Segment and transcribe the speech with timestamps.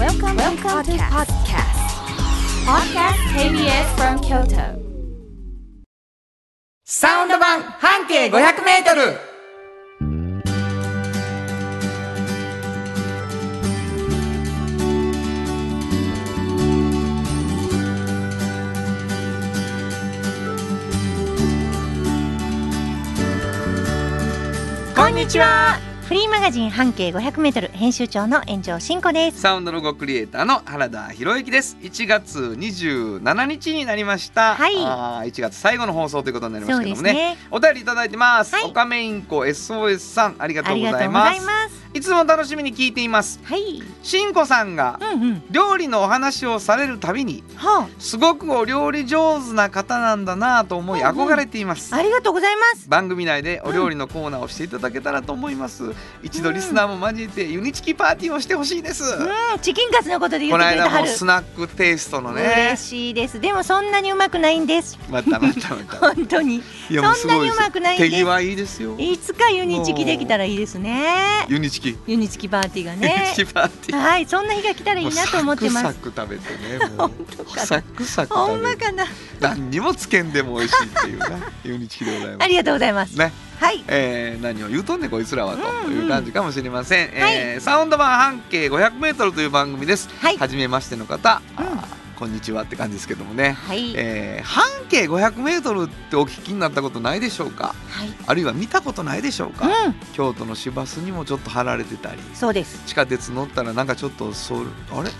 [0.00, 1.76] Welcome, Welcome to podcast.
[2.64, 4.80] Podcast KBS from Kyoto.
[6.86, 9.18] サウンド版半径500メートル
[24.96, 29.42] こんにちはフリーマガジン半径 500m 編集長の炎上真子です。
[29.42, 31.76] サウンドロゴクリエイターの原田博之です。
[31.82, 34.56] 1月27日になりました。
[34.56, 34.74] はい。
[34.78, 37.12] あー1月最後の放送ということになりますけどもね。
[37.12, 37.36] ね。
[37.52, 38.64] お便りいただいてます、はい。
[38.64, 41.46] オカメインコ SOS さんありがとうございます。
[41.46, 43.40] ざいつも楽しみに聞いています。
[43.44, 43.82] はい。
[44.02, 45.42] しんこさんがうんうん。
[45.50, 51.16] 料理のお話をされるたびにはすごくお料理上手な方なんだなと思いうんうん。
[51.16, 52.88] 憧れています、あ、ありがとうございます。
[52.88, 59.06] 番組内でお料理のコーナーをしていただけたらと思います、一度リスナーも交えてユニチキパーティーをしてほしいです、う
[59.56, 60.94] ん、チキンカツのことで言ってくれたはる。
[60.96, 63.40] 間もスナックテイストのね嬉しいです。
[63.40, 64.98] でもそんなにうまくないんです。
[65.10, 66.62] またまたまた 本当に。
[66.88, 71.46] そんなにうまくない手際いいですよいつかユニチキできたらいいですね。
[71.48, 73.36] ユニチキ、ユニチキパーティーがユねニ。
[73.36, 75.86] チキパーティーはい、そんな日が来たらいいなと思ってます。
[75.86, 79.06] サクサク食べてねもう当かなサクサクほんまかな。
[79.40, 83.18] 何にもつけんでも美味しいっていうねユニチキでございます ありがとうございます。
[83.18, 83.84] ねはい。
[83.88, 90.38] えー、何を言うとんねんこいつらはとうんうんいう感じかもしれません、えーサウンド版半径 500m という番組です、はい。
[90.38, 91.66] 初めましての方、うん。
[92.18, 93.92] こんにちはって感じですけどもね、はい。
[93.96, 97.74] えー半径 500m ってお聞きになったことないでしょうか？
[97.88, 98.08] はい。
[98.26, 102.20] あるいは見たことないでしょうか、うん、京都の市バスにもちょっと貼られてたり。
[102.34, 102.82] そうです。
[102.86, 105.10] 地下鉄乗ったらなんかちょっとそうあれ？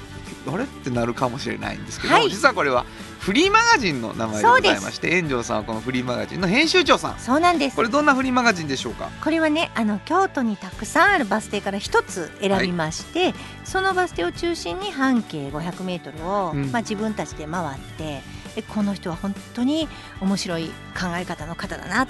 [0.53, 0.65] あれ？
[0.65, 2.31] ってなるかもしれないんですけど、はい。
[2.31, 2.85] 実はこれは
[3.21, 7.19] フリーマガジンの名前でございまして炎上さんはこのフリーマガジンの編集長さん。
[7.19, 7.77] そうなんです。
[7.77, 7.83] こ。
[7.83, 9.11] れどんなフリーマガジンでしょうか？
[9.23, 16.73] これはねあの京都にたくさんあるバス停から一つ選びまして、そのバス停を中心に半径 500m を、うん。
[16.73, 18.23] まあ、自分たちで回って
[18.57, 19.87] でこの人は本当に
[20.21, 22.07] 面白い考え方の方だな、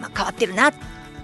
[0.00, 0.72] まあ、変わってるな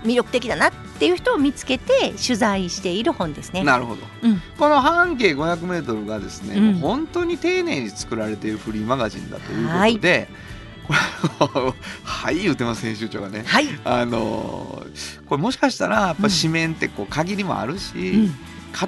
[0.04, 3.64] 魅力的だなっていう人を見つけて取材している本ですね。
[3.64, 4.40] なるほど、うん。
[4.58, 6.74] この半径 500m がですね、うん。
[6.74, 10.28] 本当に丁寧に作られているフリーマガジンだということで、
[10.86, 10.98] これ
[12.04, 13.44] はい言ってます編集長がね。
[13.46, 18.34] はい、あのーこれもしかしたらやっぱ紙面ってこう限りもあるし、うん。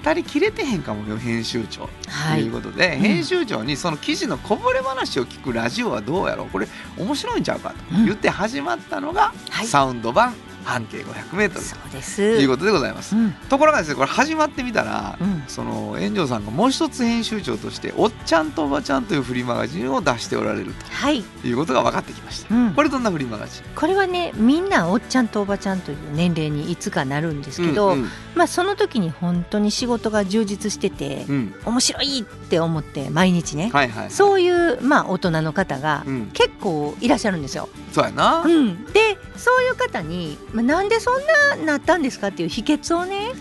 [0.05, 1.83] 語りきれてへんかもよ編集長。
[1.83, 3.01] というはい、ことで、うん。
[3.01, 6.49] 編集長にその記事のこぼれ話を聞くラジオはどうやろう。
[6.51, 6.69] これ
[6.99, 9.67] 面白いんちゃうかと言って始まったのが、はい。
[9.67, 10.35] サウンド版
[10.67, 12.17] 半径 500m そうです。
[12.17, 13.17] ということでございます。
[13.17, 13.33] うん。
[13.49, 15.45] ところがですねこれ始まってみたら、うん。
[15.47, 22.55] その炎上さんがもう一つ編集長として「おっちゃんとおばちゃん」というフリーマガジンを出しておられるはい、ということが分かってきました。
[22.55, 22.75] うん。
[22.75, 23.63] これどんなフリーマガジン？
[23.77, 28.09] これはねみんなおっちゃんとおばちゃんという年齢にいつかなるんですけど、うんうん。
[28.35, 31.55] まあその時に本当に仕事が充実してて、うん。
[31.65, 34.11] 面白いって思って毎日ね、はいはい。
[34.11, 37.69] そういうまあ大人の方がうん、結構いらっしゃるんですよ。
[37.93, 41.21] そうやな、うん、でそういう方に、まあ、なんでそん
[41.59, 43.33] ななったんですかっていう秘訣をね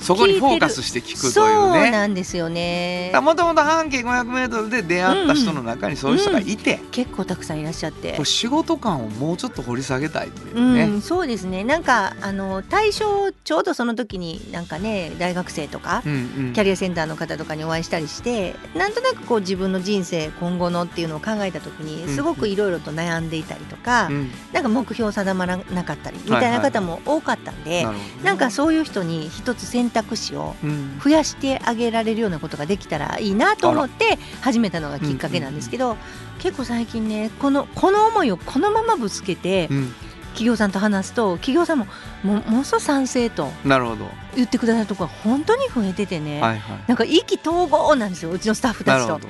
[0.00, 1.90] そこにフォーカスして聞くとそいうね。
[1.90, 3.12] なんですよね。
[3.22, 8.24] もともと半径 500m で出会った人の中にそういう人がいて、結構たくさんいらっしゃってこれ。
[8.24, 10.84] 仕事感をもうちょっと掘り下げたいといううね。
[10.86, 16.16] ん、そうですねなんかあの対象ちょうどその時になんかね大学生とかうんう
[16.50, 35.96] んキャリアセンターの方とかにお会いしたりしてなんとなくこう自分の人生今後のっていうのを考えた時にうんすごくいろいろと悩んでいたりとか、うんなんか目標定まらなかったりみたいな方も多かったんで、なるほどねなんかそういう人に一つ選択肢をうん増やしてあげられるようなことができたらいいなと思って始めたのがきっかけなんですけど、
[36.38, 39.94] 結構最近ねこのこの思いをこのままぶつけてうん
[40.38, 41.86] 企業さんと話すと企業さんも
[42.22, 44.06] もうものすごい賛成となるほど。
[44.36, 46.78] 言ってくださるところが本当に増えててね、はいはい。
[46.86, 49.18] なんか意気投合なんですようちのスタッフたちと。
[49.18, 49.26] で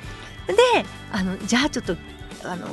[1.11, 1.95] あのじゃあちょっと
[2.43, 2.67] あの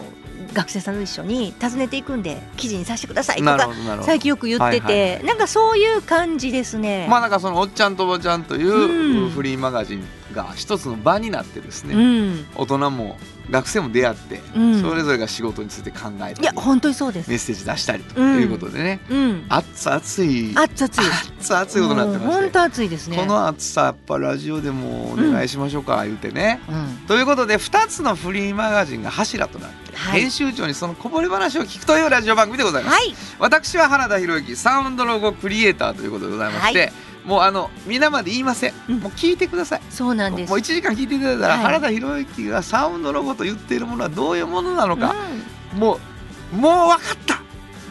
[0.52, 3.68] 学生さんと一緒に訪ねていくんで記事にさせてくださいとか
[4.02, 5.24] 最近よく言ってて、はいはいはい。
[5.24, 7.06] なんかそういう感じですね。
[7.08, 9.30] まあなんかそのおっちゃんとおばちゃんといううん。
[9.30, 13.16] フリーマガジンが一つの場になってですね、うん、大人も
[13.50, 14.80] 学生も出会って、うん。
[14.82, 17.30] それぞれが仕事について考えたりいや本当にそうです。
[17.30, 18.40] メッセージ出したりとうん。
[18.40, 21.10] いうことでね、うん、熱熱い熱々。
[21.38, 22.26] 熱熱いことになってまして。
[22.26, 23.16] もう本当熱いですね。
[23.16, 26.60] この熱さやっぱラジオでもお願いしましょうか、言うてね。
[26.68, 32.94] うん、ということで2つのフリーマガジンが柱となって、はい編集長にそのこぼれ話を聞くというラジオ番組でございます。
[32.94, 36.92] はい、私は原田博之サウンドロゴクリエイターということでございまして、はい
[37.26, 39.00] もうあの皆まで言いません、うん。
[39.00, 39.82] もう聞いてください。
[39.90, 40.48] そうなんです。
[40.48, 41.38] もう1時間聞いていただい。
[41.38, 41.62] たら、はい。
[41.64, 45.14] 原田博之がサウンドロゴと言っているものはどういうものなのか、
[45.74, 45.98] うも
[46.52, 47.42] うもう分かった。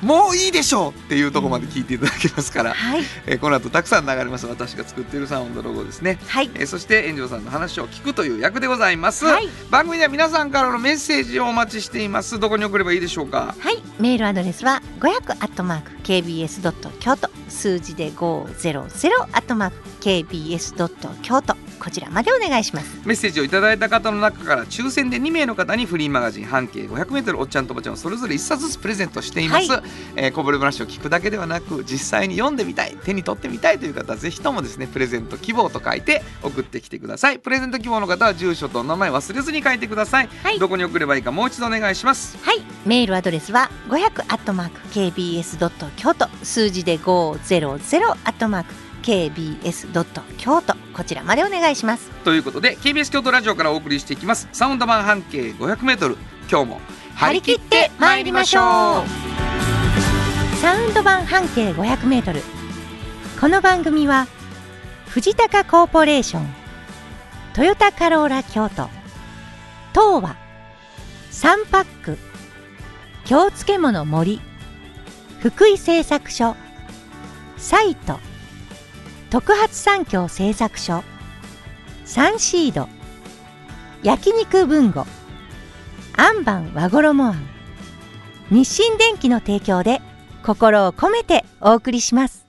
[0.01, 3.01] もういいでしょうっていうところまで聞いていただけますから、はい。
[3.25, 4.45] えーこの後たくさん流れます。
[4.45, 6.51] 私が作っているサウンドロゴですね、はい。
[6.53, 9.49] えーそして炎上さんの話を聞くという役でございます、はい。
[9.71, 12.39] 番組では皆さんからのメッセージをお待ちしています。
[12.39, 13.55] どこに送ればいいでしょうか？
[13.57, 19.71] はい、メールアドレスは500アットマーク kbs ドット京都数字で500
[20.01, 23.01] KBS ドット京都こちらまでお願いします。
[23.05, 29.81] メッセージをいただいた方の中から抽選で2名の方にフリーマガジン半径 500m おっちゃんとおばちゃんをそれぞれ1冊ずつプレゼントしています、はい、
[30.15, 37.39] えー、こぼれ話を聞くだけではなく実際に読んでみたい手に取ってみたいという方ぜひともですねプレゼント希望と書いて送ってきてください。
[37.39, 42.37] プレゼント希望の方は住所と名前忘れずに書いてください、はい、どこに送ればいいかもう一度お願いします。
[42.41, 42.61] はい。
[42.85, 46.27] メールアドレスは500 at mark kbs ドット京都。
[46.43, 48.65] 数字で5 00-kbs.
[50.37, 50.75] 京都。
[50.93, 52.09] こちらまでお願いします。
[52.23, 54.47] ということで KBS 京都ラジオからお送りしていきます。
[54.51, 56.17] サウンド版半径 500m
[56.49, 56.81] 今日も
[57.15, 59.35] 張り切ってまいりましょう。
[60.61, 62.41] サウンド版半径 500m
[63.39, 64.27] この番組は
[65.09, 66.47] 藤高コーポレーション
[67.57, 68.89] 豊田カローラ京都
[69.93, 70.35] 東和
[71.31, 72.17] 3パック
[73.25, 74.41] 京漬物森
[75.41, 76.55] 福井製作所
[77.67, 78.19] サイト。
[79.31, 81.03] 特発産業製作所。
[82.05, 82.87] サンシード。
[84.03, 85.03] 焼肉文吾
[86.15, 87.47] アンバン和衣あん
[88.51, 89.99] 日清電機の提供で
[90.43, 92.45] 心を込めてお送りします。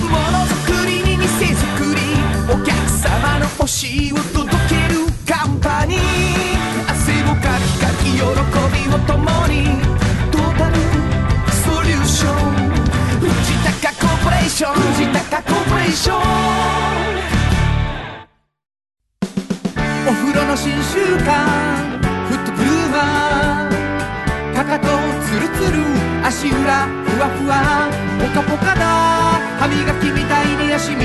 [0.00, 2.00] ものづくりに店づくり。
[2.52, 4.63] お客様の欲しいを届け
[14.74, 16.18] 藤高コーポレーション
[20.06, 21.30] お風呂の新習慣
[22.28, 24.86] フットブルーマーかかと
[25.24, 25.78] ツルツル
[26.26, 27.88] 足裏ふわふわ
[28.20, 28.80] ポカポカだ
[29.58, 31.04] 歯磨きみたいに足磨き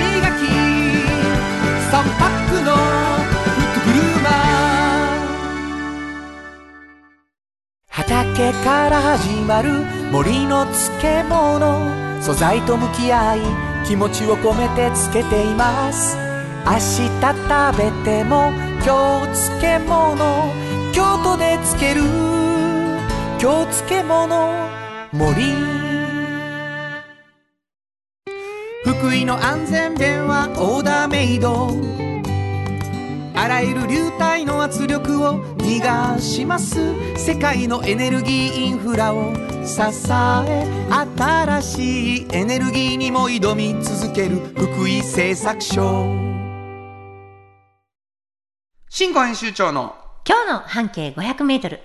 [1.91, 2.77] 3パックのフ
[3.61, 4.31] ットブルーマー
[7.87, 9.69] 畑から始まる
[10.11, 12.08] 森の漬物。
[12.21, 13.39] 素材と向き合い
[13.87, 16.17] 気持ちを込めてつけています。
[16.65, 18.51] 明日食べても
[18.85, 20.53] 今日漬物。
[20.93, 22.01] 京都で漬ける。
[23.41, 24.69] 今日漬物。
[25.13, 25.43] 森。
[28.83, 32.08] 福井の安全弁はオーダーメイド。
[33.41, 36.77] あらゆる流体の圧力を逃がします。
[37.15, 39.33] 世界のエネルギーインフラを
[39.65, 39.79] 支
[40.11, 40.67] え
[41.17, 46.05] 新しいエネルギーにも挑み続ける福井製作所。
[48.89, 49.95] 新庫編集長の
[50.27, 51.79] 今日の半径500メートル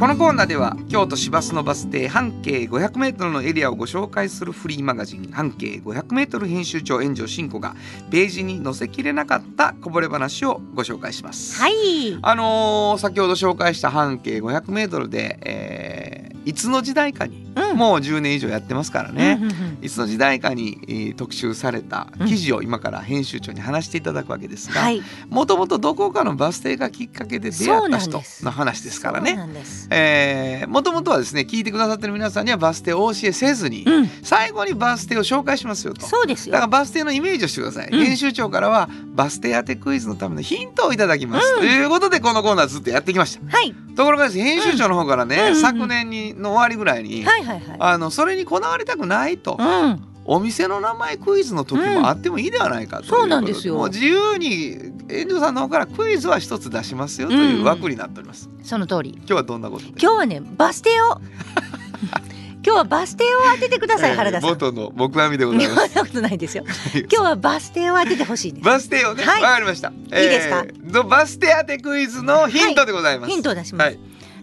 [0.00, 7.74] このコーナーでは京都市バスのバス停半径 500m のエリアをご紹介するフリーマガジン半径 500m 編集長炎上真子が
[8.10, 11.60] ページに載せきれなかったこぼれ話をご紹介します。
[11.60, 17.43] はいあのー先ほど紹介した半径 500m で、えーいつの時代かに、うん
[17.74, 19.78] もう10年以上やってますからね、うんうんうん。
[19.82, 25.02] いつの時代かに、えー特集された記事を今から編集長に話していただくわけですがはい。
[25.28, 30.66] もともとどこかのバス停がきっかけで出会った人の話ですからね。
[30.68, 34.08] もともとはですね聞いてくださってる皆さんにはバス停をお教えせずに、うん。
[34.22, 36.06] 最後にバス停を紹介しますよと。
[36.06, 36.52] そうですよ。
[36.52, 38.04] だからバス停のイメージをしてください、うん。
[38.04, 43.56] 編集長からはバス停当てクイズのためのヒントをいただきます、ということでこのコーナーずっとやってきました。
[43.56, 43.72] はい。
[43.94, 45.60] ところがですね編集長の方からね、うんうんうん。
[45.60, 47.76] 昨年にの終わりぐらいに、はいはいはい。
[47.78, 50.00] あのそれにこだわりたくないと、うん。
[50.26, 53.74] お店の名前クイズの時もあってもいいではないかということそうなんですよ。
[53.74, 59.10] もう自由に遠藤さんの方からクイズは一つ出しますよという枠になっております、その通り。
[59.18, 59.90] 今日はどんなことで？
[59.90, 61.20] 今日はねバス停を。
[62.66, 64.48] 今日はバス停を当ててください、えー原田さん。
[64.50, 65.88] 元の木阿弥でございます。
[65.92, 66.64] そんなことないですよ。
[66.94, 68.64] 今日はバス停を当ててほしいんです。
[68.64, 69.42] バス停をね、わ、はい。
[69.42, 69.90] かりました。
[69.90, 70.64] いいですか？
[70.82, 73.30] のバス停当てクイズのヒントでございます。
[73.30, 73.98] ヒントを出します、はい。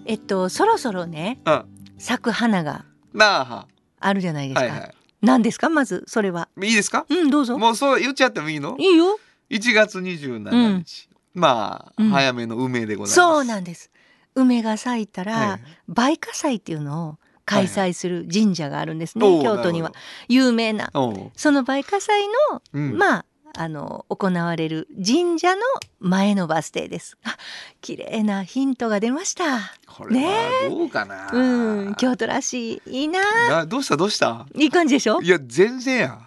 [0.06, 1.64] えっとそろそろねうん。
[1.98, 3.46] 咲く花がなあ。
[3.46, 3.68] は。
[4.00, 4.92] あるじゃないですか、はいは
[5.22, 5.70] 何ですか？
[5.70, 6.50] まずそれは。
[6.62, 7.06] いいいですか？
[7.08, 7.58] うんどうぞ。
[7.58, 8.76] もうそう言っちゃってもいいの？
[8.80, 9.20] いいよ。
[9.50, 11.10] 1月27日。
[11.34, 12.10] まあ、うん。
[12.10, 13.34] 早めの梅でございます。
[13.36, 13.92] そうなんです。
[14.34, 15.60] 梅が咲いたら、はい。
[15.88, 19.94] 梅花祭っていうのを開催する神社があるんですね、おう京都には。
[20.28, 20.90] 有名な。
[21.36, 22.98] その梅花祭の、うん。
[22.98, 25.62] まああの行われる神社の
[26.00, 27.18] 前のバス停です。
[27.24, 27.38] あ
[27.82, 29.74] 綺麗なヒントが出ました。
[29.88, 31.30] これはどうかな。
[31.32, 33.20] うん京都らしいいいな。
[33.50, 33.98] などうした？
[33.98, 34.46] どうした？
[34.56, 35.22] いい感じでしょ？
[35.22, 36.20] いや全然や。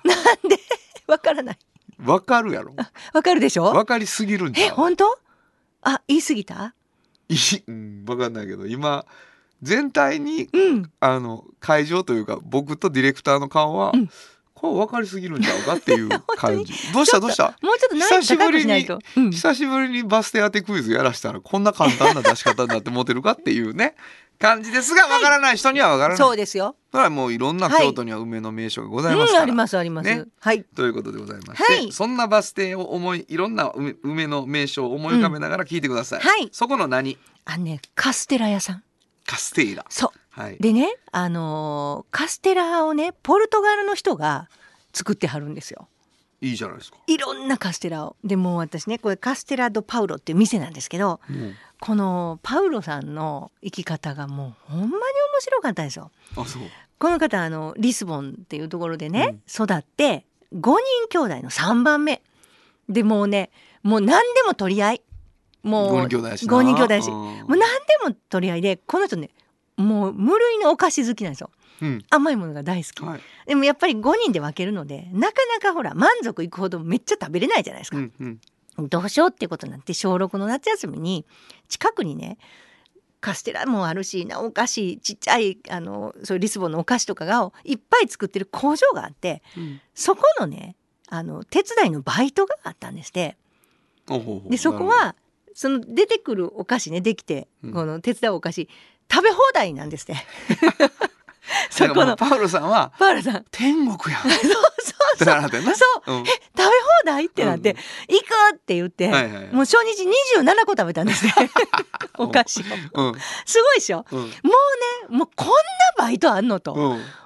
[1.06, 1.58] わからない。
[2.04, 2.74] わかるやろ。
[3.12, 3.64] わかるでしょ？
[3.64, 4.68] わかりすぎるんじゃう？
[4.68, 5.18] え本当？
[5.82, 6.74] あ言い過ぎた？
[7.28, 9.06] いうんわかんないけど今
[9.62, 10.90] 全体にうん。
[11.00, 14.10] あの会場というか僕とディレクターの顔は、うん
[14.54, 16.72] これ分かりすぎるんちゃうかっていう感じ。
[16.94, 17.20] どうした？
[17.20, 17.56] どうした？
[17.60, 18.98] もうちょっと難易度高くしないと。
[19.16, 19.30] うん。
[19.30, 23.94] 久しぶりにバス停当てクイズやらしたらこんな簡単な出し方になってモテるかっていうね
[24.38, 26.76] 感じですが分からない人には分からない、そうですよ。
[26.92, 27.86] それはもういろんなはい。
[27.86, 30.06] 京都には梅の名所がございうん、ますから、ありますあります。
[30.06, 30.24] ね。
[30.40, 30.62] はい。
[30.62, 31.92] ということでございまして、はい。
[31.92, 36.28] そんなバス停を思いいろんな梅梅の名所を思い浮かべながら聞いてください、うん。
[36.28, 36.48] はい。
[36.52, 37.18] そこの何？
[37.44, 38.82] あのね、カステラ屋さん。
[39.26, 39.84] カステーラ。
[39.88, 40.20] そう。
[40.36, 40.56] はい。
[40.58, 44.48] でね、あのーカステラをね、ポルトガルの人が
[44.92, 45.88] 作ってはるんですよ。
[46.40, 46.98] いいじゃないですか。
[47.06, 48.16] いろんなカステラを。
[48.24, 55.00] でもう私ね、これカステラドパウロっていう店なんですけど、もうこのパウロさんの生き方がもうほんまに面
[55.40, 56.10] 白かったですよ。
[56.36, 56.62] あそう。
[56.98, 60.74] この方あのリスボンっていうところでね、育って5人
[61.08, 62.22] 兄弟の3番目。
[62.88, 63.50] でもうね
[63.82, 65.02] もう何でも取り合い。
[65.62, 66.58] もう五人兄弟やしな。
[66.58, 67.08] 5人兄弟やし。
[67.08, 67.14] うん。
[67.14, 67.58] もう何で
[68.08, 69.30] も取り合いでこの人ね
[69.76, 71.50] もう無類のお菓子好きなんですよ。
[71.82, 72.04] うん。
[72.10, 73.20] 甘いものが大好き、はい。
[73.46, 78.40] でもやっぱり5人で分けるのでなかなかほら満足いくほどめっちゃ食べれないじゃないですか、うん
[78.78, 78.88] うん。
[78.88, 81.24] どうしようっていうことになって小6の夏休みに
[81.68, 82.38] 近くにね
[83.20, 89.80] カステラもあるしなお菓子ちっちゃいあのそういうリスボンのお菓子とかがいっぱい作ってる工場があってうん。
[89.94, 90.76] そこのね
[91.08, 93.36] あの手伝いのバイトがあったんですって。
[94.50, 95.14] でそこは
[95.54, 97.72] その出てくるお菓子ねできて、うん。
[97.72, 98.68] この手伝うお菓子
[99.10, 100.94] 食べ放題なんですってほど
[101.70, 102.16] そこの。
[102.16, 103.44] パウロさんはパウロさん。
[103.50, 104.22] 天国やん。
[104.28, 105.74] そうそうってならはってんな。
[105.74, 106.12] そう。
[106.12, 106.18] うん。
[106.20, 106.70] え食べ放
[107.04, 109.52] 題ってなって、うん行くって言って、はいはいはい。
[109.52, 110.04] もう初日
[110.42, 111.32] 27個食べたんですね。
[112.18, 112.28] お。
[112.28, 112.64] 菓子を。
[112.94, 113.14] うん。
[113.44, 114.04] すごいでしょ。
[114.10, 114.18] うん。
[114.18, 114.38] もうね
[115.10, 115.52] もうこんな
[115.98, 116.76] バイトあんのと、う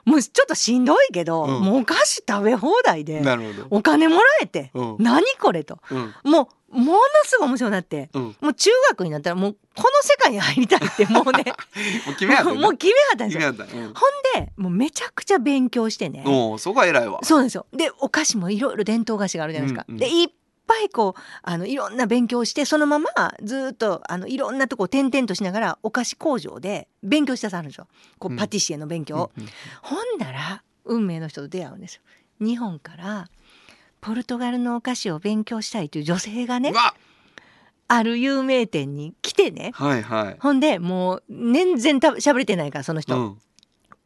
[0.09, 1.61] もうちょっとしんどいけど、うん。
[1.63, 3.23] もうお菓子食べ放題で
[3.71, 4.97] お金もらえて、うん。
[4.99, 5.79] 何これと。
[5.91, 6.15] うん。
[6.25, 8.37] もうものすごい面白くなってうん。
[8.41, 11.45] もう中学になったらもうこの世界に入りたいってもうね
[12.07, 13.49] もう決めやったもうもう決めはったんですよ。
[13.49, 13.57] うん。
[13.57, 13.95] ほん
[14.35, 16.25] でもうめちゃくちゃ勉強してね。
[16.27, 17.21] おうそこは偉いわ。
[17.23, 17.67] そうですよ。
[17.73, 19.99] でお菓子もいろいろ伝統菓子があるじゃないですか、うんうん。
[19.99, 20.29] でいっ
[20.67, 23.09] ぱいこうあのいろんな勉強をしてそのまま
[23.43, 27.89] ずっとあのいろんなとこ転々としながらお菓子工場で勉強してさはるんですよ。
[28.19, 28.39] こううん。
[28.39, 29.49] パティシエの勉強を、うんうん。
[29.83, 32.03] ほんなら運命の人と出会うんですよ。
[32.41, 33.29] 日本から
[34.01, 36.73] ポルトガルのお菓子を勉強したいという女性がね
[37.89, 39.71] ある有名店に来てね。
[39.75, 40.37] はいはい。
[40.39, 43.39] ほんでもう全然た喋れてないからその人、うん。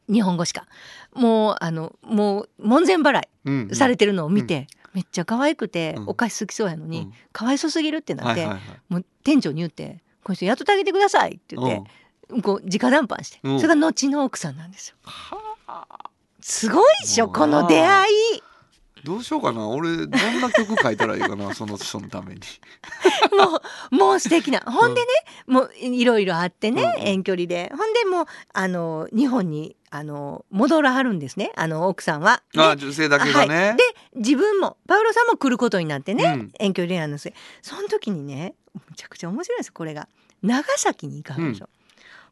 [0.08, 0.66] 日本語しか。
[1.14, 6.08] もうあのもう門前払いうんされてるのを見て、めっちゃ可愛くて、うん。
[6.08, 7.12] お菓子好きそうやのに、うん。
[7.32, 8.80] かわいそすぎるってなって、はいはいはい。
[8.88, 11.82] もう店長に言って「この人雇ってあげてください」って言って、
[12.40, 13.60] こう直談判して、うん。
[13.60, 14.96] それが後の奥さんなんですよ。
[15.02, 16.10] はあ。
[16.40, 18.42] すごいっしょこの出会い
[19.04, 19.68] どうしようかな。
[19.68, 20.08] 俺どん
[20.40, 22.40] な曲書いたらいいかな その人のために。
[23.36, 24.60] もうもう素敵な。
[24.60, 25.06] ほんでね、
[25.46, 27.08] もういろいろあってね、うんうん。
[27.08, 27.72] 遠距離で。
[27.76, 32.42] ほんでもうあの日本にあの戻らはるんですねあの奥さんは。
[32.52, 33.82] であ女性だけがね、はい、で
[34.16, 36.52] 自分もパウロさんも来ることになってね、うん。
[36.58, 40.08] 遠距離恋愛の末その時にねむちゃくちゃ面白いんですこれが。
[40.42, 41.68] 長崎に行かはるんですよ、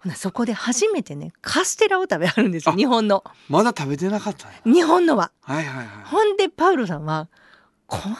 [0.02, 3.22] ほなそこで初めてねカステラを食べはるんですよあ日本の。
[3.48, 5.30] まだ食べてなかったね日本のは。
[5.42, 5.86] はいはいはい。
[6.04, 7.28] ほんでパウロさんは
[7.86, 8.16] こんな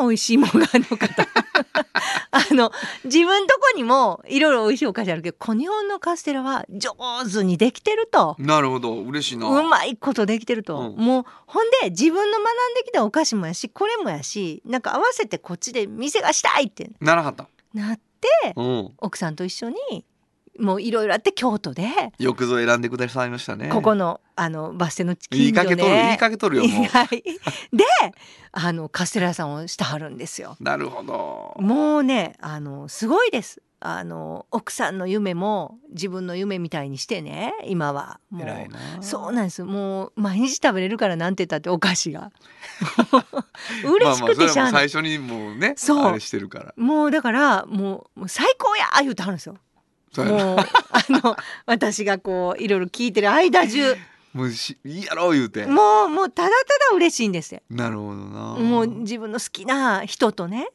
[0.00, 1.22] 美味しいものがあるのかと。
[2.32, 2.72] あの
[3.04, 6.90] 自分とこにもいろいろ美味しいお菓子あるけどこ日本のカステラは上
[7.30, 8.34] 手にできてると。
[8.38, 8.94] なるほど。
[8.94, 9.48] 嬉しいな。
[9.48, 10.96] うまいことできてると、うん。
[10.96, 16.90] もうほんで自分の学んできたお菓子もやしこれもやしなんか合わせてこっちで店がしたいって。
[17.00, 17.46] ならはった。
[17.74, 18.92] なってうん。
[18.98, 20.04] 奥さんと一緒に
[20.58, 23.68] もういろいろあって京都で、よくぞ選んでくださいましたね。
[23.68, 25.76] ここのあのバス停の近所で。
[25.76, 26.84] かけとる言いかけとるよ もう。
[26.86, 27.22] はい、
[27.72, 27.84] で
[28.52, 30.56] あのカステラ屋さんをしてはるんですよ。
[30.60, 31.56] なるほど。
[31.58, 33.62] もうねあのすごいです。
[33.84, 38.20] あの奥さんの夢も自分の夢みたいにしてね今は。
[38.30, 38.78] もう偉いな。
[39.00, 39.64] そうなんです。
[39.64, 42.30] もう毎日食べれるからなんて言ったってお菓子が。
[43.84, 46.04] 嬉しくてしゃあない、最初にもうねそう。
[46.04, 46.74] あれしてるから。
[46.76, 49.56] もうだからもうもう最高や言うてはるんですよ
[50.18, 50.64] もうあ
[51.08, 53.96] の私がこういろいろ聞いてる間中
[54.34, 55.66] もうしいいやろう言うて。
[55.66, 56.54] もうもうただた
[56.90, 57.60] だ嬉しいんですよ。
[57.70, 58.54] なるほどな。
[58.54, 60.68] もう自分の好きな人とね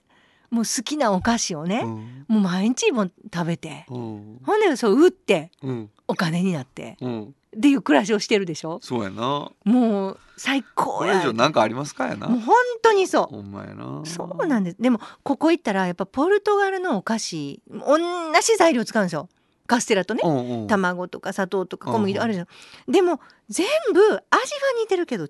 [0.50, 2.25] もう好きなお菓子をね、うん。
[2.27, 4.39] もう毎日も食べてうん。
[4.44, 5.89] ほんでそう売ってうん。
[6.08, 7.24] お金になってうん。
[7.24, 8.79] っていう暮らしをしてるでしょ。
[8.82, 9.51] そうやな。
[9.65, 12.27] もう最高これや以上なんかありますかやな。
[12.27, 13.36] もう本当にそう。
[13.36, 14.01] ほんまやな。
[14.06, 14.77] そうなんです。
[14.79, 17.98] でもここ行ったらやっぱポルトガルのお菓子同
[18.41, 19.27] じ材料使うんですよ。
[19.65, 20.22] カステラとね。
[20.24, 20.67] うんうん。
[20.67, 22.48] 卵とか砂糖とか小麦うんとあるじゃん。
[22.88, 24.22] でも全部味は
[24.82, 25.27] 似てるけど違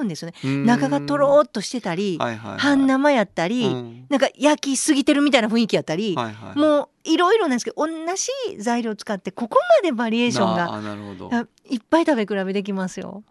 [0.00, 0.34] うんですよね。
[0.44, 0.66] うん。
[0.66, 2.58] 中がとろーっとしてたりはいはいはい。
[2.58, 4.06] 半生やったり、うん。
[4.08, 6.58] なんか焼きすぎてるみたいな雰囲気やったり、はいはい。
[6.58, 13.22] もういろいろなんですけど同じ材料を使ってここまでバリエーションがいっぱい食べ比べできますよ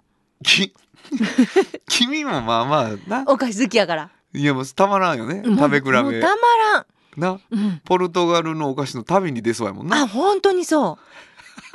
[0.43, 0.74] き
[1.88, 3.24] 君もまあまあな。
[3.27, 4.10] お菓子好きやから。
[4.34, 5.43] いやもうたまらんよね。
[5.43, 6.01] 食べ比べ。
[6.01, 6.36] もうたま
[6.74, 6.86] らん、
[7.17, 7.39] な。
[7.50, 10.03] うん、ポルトガルのお菓子の旅に出そうやもんな。
[10.03, 11.00] あ本当にそ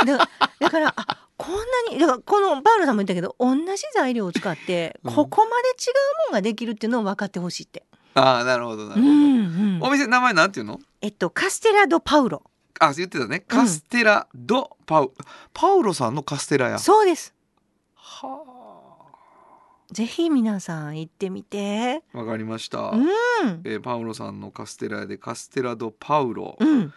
[0.02, 0.06] う。
[0.06, 0.28] だ
[0.60, 5.14] だからあこんなにだからこのバールさんも言ったけど同じ材料を使ってうん。
[5.14, 5.90] ここまで違
[6.28, 9.82] うもんができるっていうのを分かってほしいって、ああなるほどなるほど、うんうん。
[9.82, 10.78] お店名前なんていうの？
[11.00, 12.42] えっとカステラドパウロ。
[12.80, 13.40] あ言ってたね。
[13.40, 15.12] カステラ・ド・パウ、
[15.52, 16.78] パウロさんのカステラや。
[16.80, 17.28] そうです。
[17.28, 17.33] は
[19.94, 22.02] ぜひ皆さん行ってみて。
[22.12, 23.06] あわかりました、うん。
[23.62, 26.92] えーパウロさんのカステラ屋でカステラ・ド・パウロ、うん。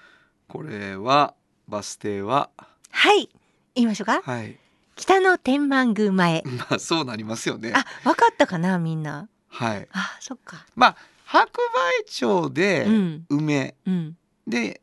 [0.48, 1.36] これは
[1.68, 2.50] バス停は？
[2.90, 3.30] はい。
[3.76, 4.24] 言いましょうか。
[4.24, 4.58] はい。
[4.96, 6.42] 北の天満宮前。
[6.70, 7.72] まあそうなりますよね。
[7.76, 9.30] あ分かったかなみんな。
[9.48, 9.88] はい。
[9.92, 10.66] あそっか。
[10.76, 11.62] まあ白
[12.00, 13.26] 梅町でうん。
[13.30, 14.18] 梅、うん。
[14.48, 14.82] で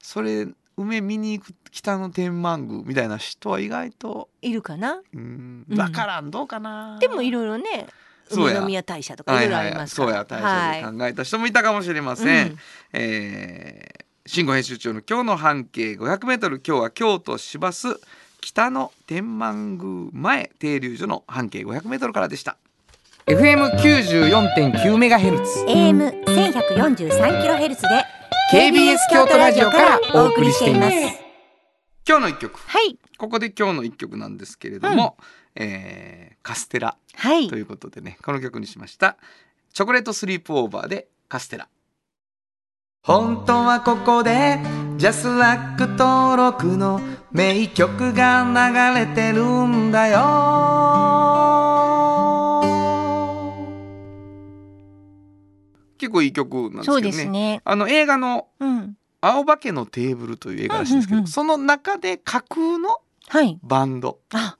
[0.00, 5.00] それ梅見に行く北の天満宮みたいな人は意外といるかな？
[5.14, 7.86] うんうん分からんどうかな、でもいろいろね。
[8.28, 8.52] そうや。
[8.52, 10.08] 梅の宮大社とかいろいろありますから。
[10.08, 10.42] そうや大
[10.82, 12.58] 社で考えた人もいたかもしれません、うん。
[12.92, 17.86] えー新語編集長の今日の半径 500m 今日は京都市バス
[18.40, 22.56] 北の天満宮前停留所の半径 500m からでした。
[23.26, 27.88] FM94.9MHz AM 1143キロヘルツで
[28.52, 30.96] KBS 京都ラジオからお送りしています。
[32.08, 32.60] 今日の一曲。
[32.60, 32.96] はい。
[33.18, 35.16] ここで今日の一曲なんですけれども、
[35.56, 37.48] えーカステラはい。
[37.48, 39.16] ということでねこの曲にしました。
[39.72, 41.68] チョコレートスリープオーバーでカステラ。
[43.02, 44.60] 本当はここで
[44.96, 47.00] ジャスラック登録の
[47.32, 48.44] 名曲が
[48.94, 51.65] 流れてるんだよ
[55.96, 57.24] 結構いい曲なんですけどね。
[57.26, 57.62] ね。
[57.64, 61.32] あの映画のうん「青化けのテーブル」という映画らしいんですけど、うんうんうん。
[61.32, 62.98] その中で架空の
[63.28, 63.58] はい。
[63.62, 64.56] バンドあ。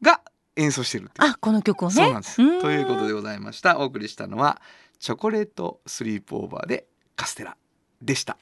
[0.00, 0.20] が
[0.56, 1.30] 演奏してるっていう。
[1.30, 1.94] あこの曲をね。
[1.94, 2.36] そうなんです。
[2.60, 3.78] ということでございました。
[3.78, 4.60] お送りしたのは
[4.98, 7.56] チョコレートスリープオーバーでカステラ
[8.00, 8.36] でした。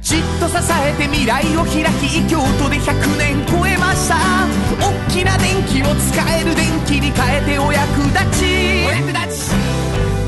[0.00, 4.16] じっと支えて未来を開き京都で100年超えました。
[4.78, 8.86] 大きな電気を使える電気に変えてお役立ち。
[8.86, 9.83] お役立ち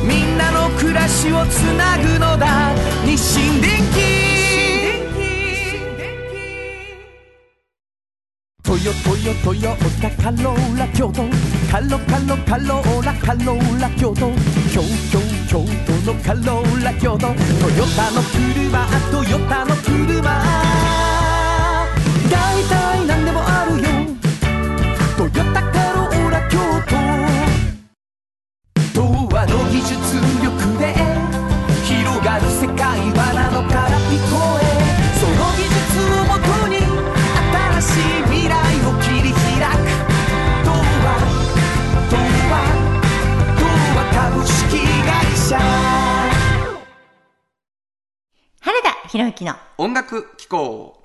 [0.06, 2.72] みんなの暮らしをつなぐのだ。
[3.04, 4.26] 日清電気
[8.62, 11.22] トヨトヨトヨタカローラ京都。
[11.70, 14.30] カロカロカローラカローラ京都。
[14.72, 17.18] 京京京都のカローラ京都。
[17.18, 17.34] トヨ
[17.96, 20.45] タの車トヨタの車。
[30.78, 30.94] で
[31.84, 34.62] 広がる世界はなのから聞こえ
[35.18, 35.76] その技術
[36.12, 36.76] をもとに
[37.80, 39.40] 新しい未来を切り開
[39.72, 39.78] く。
[40.64, 41.06] 童話
[42.10, 42.16] 童
[42.50, 42.54] 話
[43.58, 43.64] 童
[43.96, 45.56] 話株式会社。
[48.60, 51.00] 原田博之の音楽機構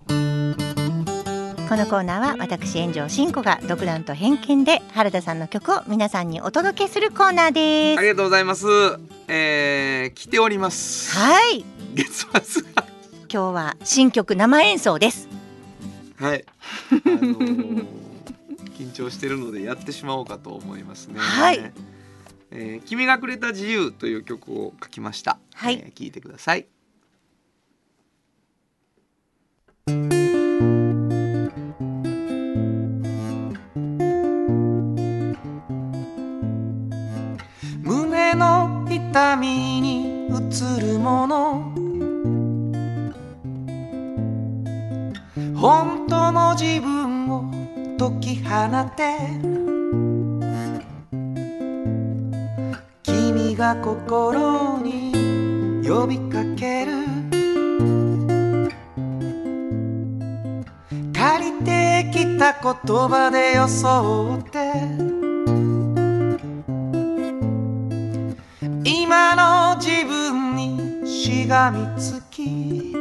[1.72, 8.66] このコーナーは私炎上真子が独断と偏見で原田さんの曲を皆さんにお届けするコーナーですありがとうございます。
[9.30, 11.18] えー、来ております。
[11.18, 12.84] はい月末が
[13.22, 15.30] 今日は新曲生演奏です
[16.18, 16.44] はい。
[16.92, 17.86] あのー
[18.78, 21.22] 緊張してるのでやってしまおうかと思いますね。
[21.22, 21.72] はい。
[22.52, 25.40] えー君がくれた自由という曲を書きました。
[25.54, 26.68] はいえー聞いてください。
[39.12, 41.74] 痛みに映るもの。
[45.54, 47.44] 本当の自分を
[48.00, 49.18] 解き放て。
[53.04, 55.12] 君が心に
[55.86, 56.94] 呼びかける。
[61.14, 62.74] 借りてきた言
[63.10, 65.11] 葉で装って。
[69.12, 72.94] 今の自分にしがみつき。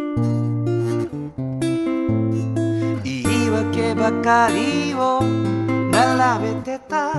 [3.05, 7.15] 言い訳ばかりを並べてた。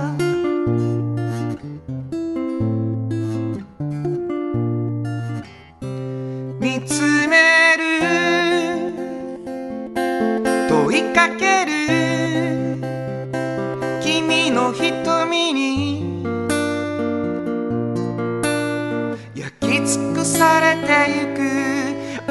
[6.60, 7.51] 見つめ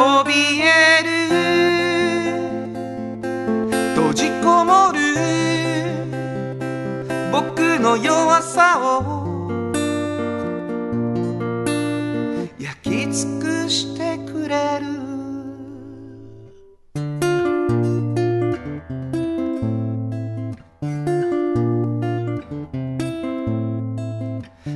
[0.02, 1.12] 怯える。
[3.96, 5.00] 閉じこもる。
[7.32, 9.32] 僕の弱さを。
[12.58, 14.88] 焼き尽くしてくれる。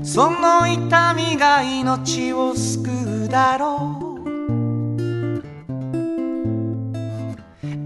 [0.03, 3.94] その痛みが命を救うだろう。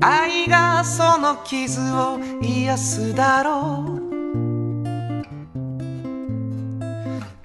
[0.01, 4.09] 愛がその傷を癒すだろう。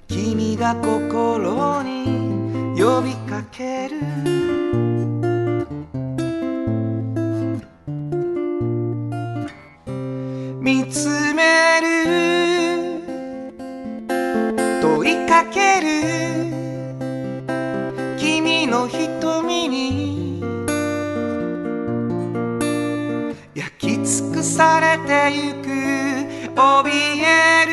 [0.07, 4.44] 君が心に呼びかける。
[25.25, 25.69] てゆく。
[26.55, 27.64] 怯え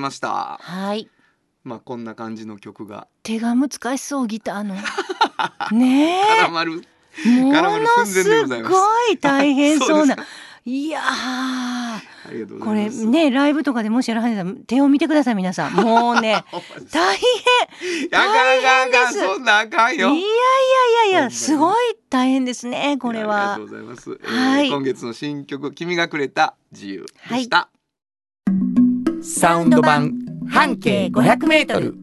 [0.00, 0.58] ました。
[0.60, 1.08] はい。
[1.62, 3.06] まあこんな感じの曲が。
[3.22, 4.74] 手が難しそうギターの。
[5.72, 6.82] ね絡まる。
[7.26, 8.74] えも絡まるの寸前でございます。
[8.74, 10.16] すごい大変そうな。
[10.66, 11.00] いや
[12.60, 12.90] これ。
[12.90, 15.72] ねライブとかでもしやらはんたら手を見てください皆さん。
[15.76, 16.44] もうね
[16.92, 18.08] 大変。
[18.10, 19.18] 大変です。
[19.18, 20.12] いやいやい
[21.12, 24.18] やいやすごい大変ですねこれありはがとうございます。
[24.22, 24.68] えーはい。
[24.68, 27.68] 今月の新曲君がくれた自由でした。
[29.32, 31.94] サウンド版半径500メートル。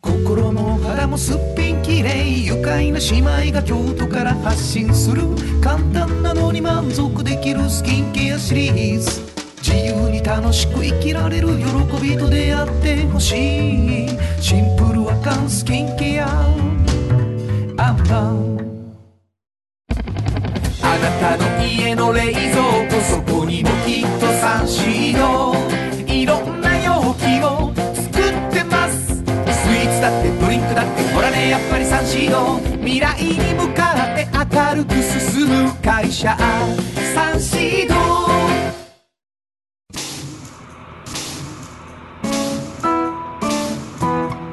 [0.00, 5.22] 心も肌もすっぴんきれい愉快な姉妹が京都から発信する
[5.60, 9.20] 簡単なのに満足できるスキンケアシリーズ。
[9.58, 11.64] 自由に楽しく生きられる喜
[12.02, 14.08] びと出会ってほしい。
[14.40, 16.28] シンプルアカンスキンケア。
[17.78, 18.56] アンパン
[20.82, 22.42] あなたの家の冷蔵
[22.88, 24.25] 庫そこにもきっと
[24.66, 25.54] サンシード
[26.12, 29.14] いろんな容器を作ってます。
[29.14, 36.36] スイーツだってドリンクだってほらねやっぱりサンシード未来に向かって明るく進む会社
[37.14, 37.94] サンシード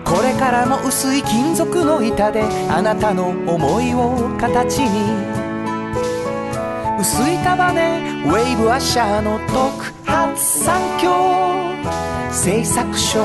[0.06, 5.42] これからも薄い金属の板であなたの思いを形に。
[6.99, 11.12] 薄い束ねウェイブアッシャーの特発産業
[12.32, 13.19] 製作所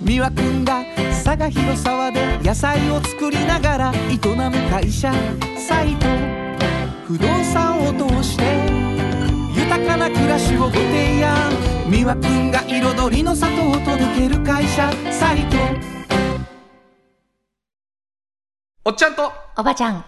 [0.00, 0.84] 美和くんが
[1.24, 5.12] 佐賀広沢で野菜を作りながら営む会社
[5.68, 6.06] サイト
[7.06, 8.42] 不動産を通して
[9.54, 11.52] 豊かな暮らしをご提案
[11.90, 16.01] 美和くんが彩りの里を届ける会社サイト
[18.84, 19.32] おっちゃんと。
[19.56, 20.04] おばちゃん。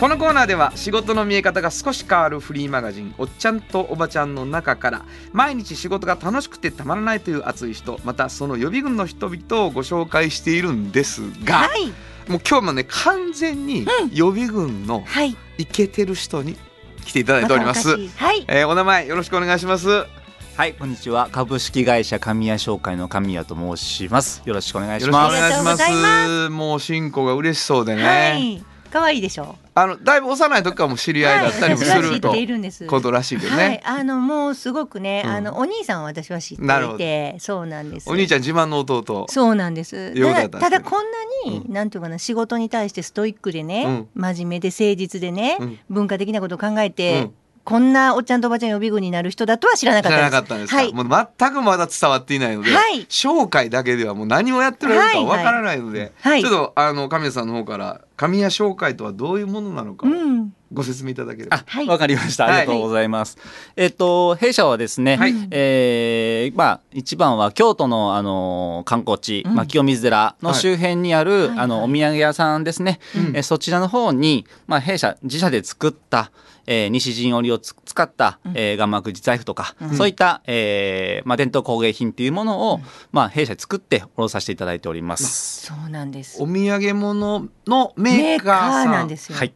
[0.00, 11.86] このコーナーでは仕事の見え方が少し変わるフリーマガジン「おっちゃんとおばちゃん」の中から毎日仕事が楽しくてたまらないという熱い人またその予備軍の人々をご紹介しているんですが、はい。
[12.30, 15.36] もう今日もね完全に予備軍のはい。
[15.58, 16.56] イケてる人に
[17.04, 17.90] 来ていただいております。
[18.16, 18.44] はい。
[18.48, 20.06] えーお名前よろしくお願いします。
[20.54, 21.30] はい、こんにちは。
[21.32, 24.42] 株式会社神谷商会の神谷と申します。
[24.44, 25.40] よろしくお願いしよろしくおます。
[25.40, 25.82] 願いします。
[25.82, 28.02] ありがとうございもう進行が嬉しそうでね。
[28.04, 28.62] はい
[28.92, 29.56] 可愛いでしょ？
[29.74, 33.80] あのだいぶ幼い時からも知り合いだったりもするとっているんですことらしいけどはいね。
[33.86, 39.26] あのもうすごくね、うんあのお兄さんは私は知っていてそうなんですお兄ちゃん自慢の弟。
[39.30, 47.30] そうなんですようだただったんですねただこんなに、なんていうかな仕事に対してストイックでね、うん真面目で誠実でね、うん文化的なことを考えて、
[47.64, 50.32] こんなおっちゃんとおばちゃん予備軍になる人だとは知らなか知ったです。
[50.32, 50.92] らなかったんですか、はい。
[50.92, 60.52] もう全くまだ伝わっていないので、はい紹介だけではもう何をやってるのかわからないので、はいちょっとあの神谷さんの方から神谷紹介とはどういうものなのかをうん。
[60.72, 61.58] ご説明いただければ。
[61.58, 62.44] あ、はいわかりました。
[62.44, 63.36] はいありがとうございます。
[63.76, 73.00] えっと、弊社はですね、はいえーまあ、一番は京都の、あの、観光地、うんまあ、清水寺の周辺にある、はいあの、お土産屋さんですね。
[73.14, 76.30] うんえーそちらの方に、まあ、弊社自社で作った、
[76.66, 85.66] えー西陣織をつ使った、えー、ガンマク財布とか、そういった、えーまあ、伝統工芸品っていうものを、まあ、弊社で作って卸させていただいております。
[85.66, 86.42] そうなんです。
[86.42, 89.38] お土産物のメメーカーカーさんーなんですよ。
[89.38, 89.54] はい。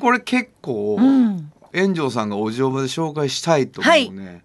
[0.00, 1.52] これ結構、うん。
[1.74, 4.44] 炎上さんがお嬢場で紹介したいと思うね、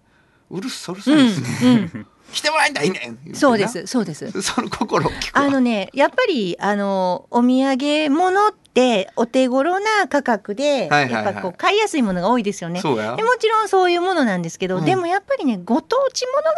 [0.50, 3.86] うるさいうるさいですね、 来てもらいたいねんそうです。
[3.86, 4.42] そうです。
[4.42, 12.80] その心あのね、やっぱりあのお土産物ってお手頃な価格で、やっぱこう買いやすいものが多いですよね。
[12.82, 12.96] も
[13.38, 16.50] ちろんそういうものなんですけど、うんでもやっぱりねご当地ものが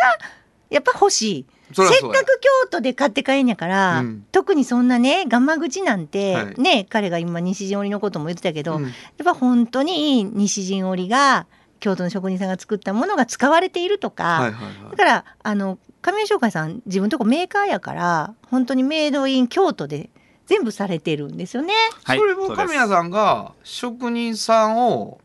[0.71, 1.47] やっぱ欲しい。
[1.73, 8.93] せっかく京都で買って帰んやから、うん特にそんなねガマ口なんて、はいね彼が今西陣織のことも言ってたけど、うんやっ
[9.25, 11.47] ぱ本当にいい西陣織が
[11.81, 20.09] 京都の職人さんが作ったものが使われているとか、はいはいはいだからあの亀井商会さん自分とこメーカーやから本当にメイドイン京都で
[20.47, 21.75] 全部されてるんですよね。
[22.05, 22.19] はい。
[22.19, 25.21] それも神谷さんが職人さんを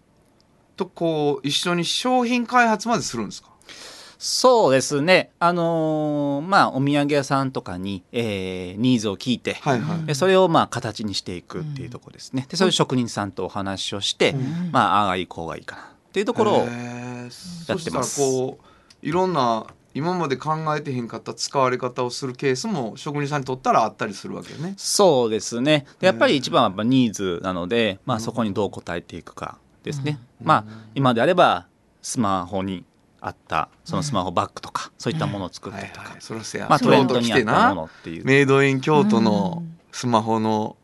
[0.76, 3.50] とこう一緒に商品開発までするんですか？
[4.18, 5.32] そうですね。
[5.39, 12.46] あのーまあ、お土産屋さんとかに、えーニーズを聞いて、はいはい、でそれをまあ形にしていくっていうところですね。
[12.50, 24.75] でそういう職人さんとお話をして、うんまあああがいいこうがいいかなっていうところをやそしてますこういろんな今まで考えてへんかった使われ方をするケースも職人さんにとったらあったりするわけよね。
[24.78, 25.86] そうですね。
[25.99, 30.19] でやっぱり一番はやっぱニーズなので、まあそこにどう応えていくかですね。
[30.41, 31.67] まあ今であれば
[32.01, 32.84] スマホに
[33.21, 38.25] あったそのスマホバッグとか、そういったものを作ったりとか、はいはい、そらせや、まあトレンドにあったものなっていう。
[38.25, 40.75] メイドイン京都のうんスマホの、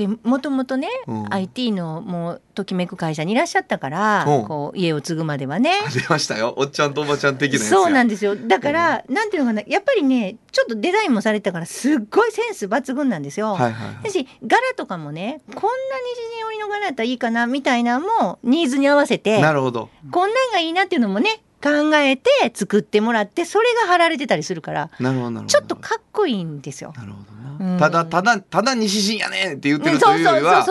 [0.00, 1.34] でもともとね、うん。
[1.34, 4.42] IT のもうときめく会社にいらっしゃったから、う。
[4.44, 5.72] んこう家を継ぐまではね。
[5.92, 6.54] 出ましたよ。
[6.56, 8.34] おっちゃんとおばちゃん的なそうなんですよ。
[8.34, 13.52] だから、なんていうのかなやっぱりねちょっとデザインもされてたからすっごいセンス抜群なんですよ。
[13.52, 14.04] はいはいはい。
[14.04, 15.68] だし柄とかもねこんな
[16.30, 19.90] 虹に織りの柄やったらいいかなみたいなのもニーズに合わせてなるほど。
[20.10, 26.94] こんなんがいいなっていうのもね考えて作ってもらってそれが貼られてたりするからちょっとかっこいいんですよ。
[26.96, 27.18] なるほ
[27.58, 27.78] どな、うん。
[27.78, 30.64] ただただただ西陣やねんって言ってるうんというよりは、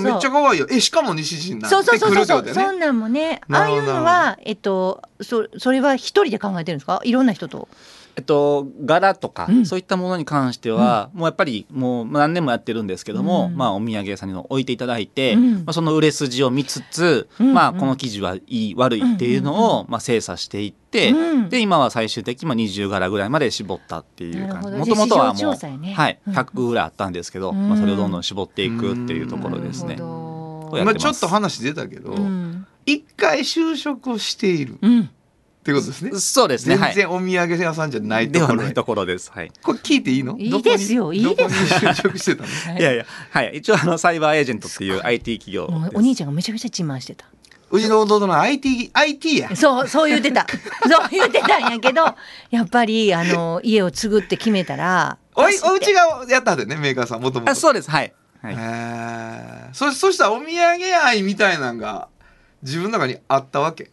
[0.00, 0.66] めっちゃ可愛いよ。
[0.70, 2.42] えしかも西陣なんそうそうそうそう。
[2.42, 2.52] ね。
[2.52, 3.40] そんなんもね。
[3.50, 7.00] ああいうのはえっとそそれは一人で考えてるんですか？
[7.04, 7.68] いろんな人と。
[8.14, 9.66] えっと、柄とか、うん。
[9.66, 13.56] そういったものに関しては、もうやっぱりもう何年もやってるんですけども、うん。
[13.56, 15.52] まあお土産屋さんに置いていただいて、うん。
[15.56, 17.54] まあ、その売れ筋を見つつ、うん。
[17.54, 21.48] まあこの生地はいい悪いっていうのを、まあ精査していって、うん。
[21.48, 24.70] で今は最終的にまあ20柄ぐらいまで絞ったっていう感じ。
[24.70, 26.34] もともとはもう、ねはい、うん。
[26.34, 27.68] 100ぐらいあったんですけど、うん。
[27.68, 29.94] まあ、それをどんどん絞っていくっていうところですね。
[29.94, 30.04] なる。
[30.04, 30.76] ほど。
[30.76, 31.04] やってます。
[31.04, 32.66] まあちょっと話出たけどうん。
[32.84, 34.78] 一、回就職をしている
[35.62, 36.76] っうんてことですねそうですね。
[36.76, 39.30] 全然お土産屋さんじゃないところへではないところです。
[39.32, 39.52] はい。
[39.62, 40.36] これ聞いていいの？
[40.38, 42.78] いいですよいいです就職してたの？
[42.78, 43.52] いやいや、はい。
[43.58, 47.26] 一応あのサイバーエージェントっていう IT 企業お兄ちゃんがめちゃくちゃ自慢してた。
[47.70, 50.46] うちの弟の IT, IT やそう、そう言ってた。
[50.90, 52.04] そう言ってたんやけど、
[52.50, 55.16] やっぱり、あの、家を継ぐって決めたら。
[55.34, 57.90] おいおうちがやったんでねメーカーさんもともとあ、そうです。
[57.90, 58.12] はい。
[58.42, 58.54] はい。
[58.54, 58.56] へ
[59.68, 62.08] えそそしたらお土産愛みたいなのが
[62.62, 63.90] 自分の中にあったわけ？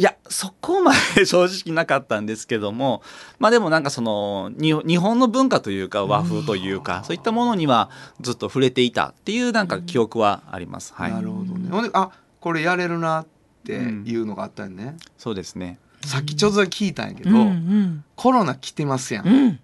[0.00, 3.02] いや、そこまで 正直なかったんですけども、
[3.38, 7.90] まあでもなんかその、に日本の文化というか和風というか、そういったものには
[8.22, 10.94] ずっと触れていたっていうなんか記憶はあります。
[10.94, 11.12] はい。
[11.12, 11.20] な。
[11.20, 11.68] るほどね。
[11.70, 12.10] ほんであ
[12.40, 13.26] これやれるなっ
[13.66, 15.78] ていうのがあったよね、そうですね。
[16.06, 18.04] さっきちょっと聞いたんやけど、うんうん。
[18.16, 19.60] コロナ来てますやん、うん。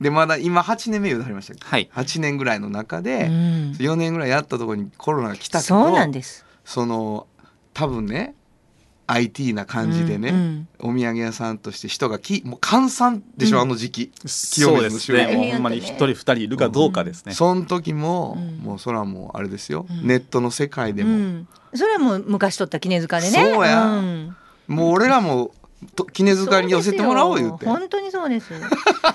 [0.00, 1.60] でまだ今8年目言うとありましたけ？
[1.60, 1.88] ど、はい。
[1.94, 3.70] 8年ぐらいの中うで、ん。
[3.78, 6.44] 4年ぐらいやったところにコロナが来たけどそうなんです。
[6.64, 7.28] その
[7.72, 8.34] 多分ね
[9.06, 10.38] IT な感じでね、うんう
[10.88, 10.90] ん。
[10.90, 13.62] お土産屋さんとして人がきもう閑散でしょ、うん。
[13.62, 14.12] あの時期。
[14.26, 15.36] そうです清水の周辺ね。
[15.36, 17.32] もうほんまに一人二人いるかどうかですね。
[17.32, 18.58] その時も、うん。
[18.58, 20.06] もうそれはもうあれですよ、うん。
[20.06, 21.48] ネットの世界でも、うん。
[21.74, 23.52] それはもう昔取った絹塚でね。
[23.54, 23.84] そうや。
[23.84, 24.36] ん。
[24.66, 25.52] もう俺らも
[25.94, 27.66] と絹塚に寄せてもらおう言って。
[27.66, 28.52] 本当にそうです。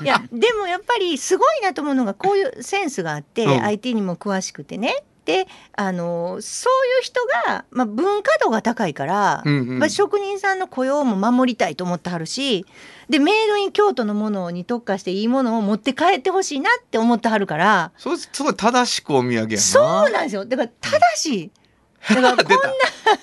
[0.01, 3.63] いやでもやっぱりすごいなと思うのがこういうセンスがあって、うん。
[3.63, 5.03] IT にも詳しくてね。
[5.25, 9.79] であのそういう人が、まあ、文化度が高いから、うんうん。
[9.79, 12.65] まあ、職人さんの雇用も守りたいと思ってはるし
[13.09, 17.91] でメイドイン京都のものに特化していいものを持って帰ってほしいなって思ってはるから。
[17.97, 20.45] そうすごい正しくお土産そうなんですよ。
[20.45, 21.51] だから正しい。
[22.09, 22.57] だから こん出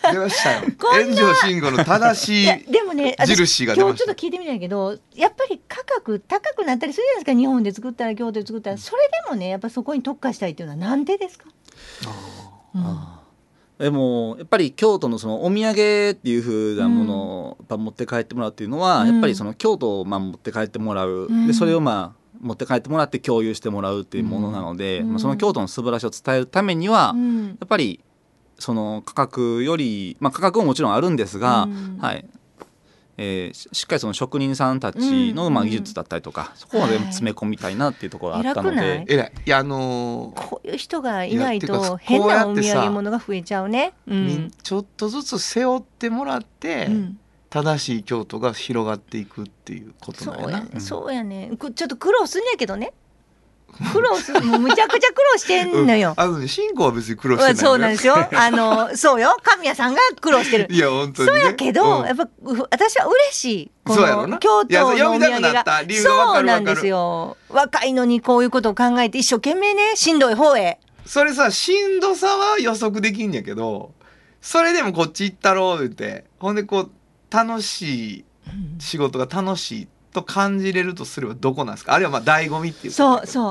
[0.02, 0.60] た出ましたよ。
[0.78, 7.38] 炎上慎吾の正しいやでもね私印が出ま今日ちょっと聞いてみたんやけどやっぱり価格高くなったりするじゃないですか。
[7.38, 11.46] 日本で作ったら京都で作ったらそれでもねやっぱそこに特化したいっていうのはなんでですか、
[12.74, 12.98] うん。
[13.78, 15.70] でもやっぱり京都のそのお土産
[16.10, 17.16] っていう風なもの
[17.68, 19.12] を持って帰ってもらうっていうのは、うん。
[19.12, 21.46] やっぱりその京都をまあ持って帰ってもらう、うん。
[21.46, 25.08] でそれをまあ持って帰ってもらって共有してもらうっていうものなので、うん。
[25.10, 27.46] まあ、その京都の素晴らしさを伝えるためには、うん。
[27.46, 28.00] やっぱり
[28.58, 31.98] その価格より、まあ、価格ももちろんあるんですが、うん。
[32.00, 32.24] はい
[33.18, 39.04] えーししっかりその職人さんたちの、まあ、うん技術だったりとか、そこまで詰め込みたいなっていうところがあったの偉くない？
[39.04, 39.14] で。
[39.14, 39.32] 偉い。
[39.46, 43.92] いやあのーこういう人がいないと変なお土産物が増えちゃうね。
[44.06, 47.18] うみんんちょっとずつ背負ってもらって、うん。
[47.50, 50.48] 正しい京都が広がっていくっていうことそなんやな。
[50.48, 51.50] うやね、そうやね。
[51.58, 52.92] くちょっと苦労すんねやけどね
[53.92, 56.14] 苦労すもうむちゃくちゃ苦労してんのよ。
[56.16, 58.16] うん、あのね信仰は別に苦労してないそうなんですよ。
[58.32, 59.36] あのそうよ。
[59.42, 60.66] 神谷さんが苦労してる。
[60.68, 62.06] いや本当に、ね、そうやけど、うん。
[62.06, 62.28] やっぱう
[62.70, 63.70] 私は嬉しい。
[63.84, 65.64] この京都のお土産が
[66.02, 67.36] そうなんですよ。
[67.48, 70.78] 若いのにこういうことを考えて一生懸命ねしんどい方へ。
[71.06, 73.92] それさしんどさは予測できんやけど
[74.42, 76.24] それでもこっち行ったろう言って。
[76.38, 76.90] ほんでこう
[77.30, 78.24] 楽しい
[78.78, 81.94] 仕事が楽しいと感じれるとすればどこなんですか？
[81.94, 83.50] あるいはまあ醍醐味っていうそうそ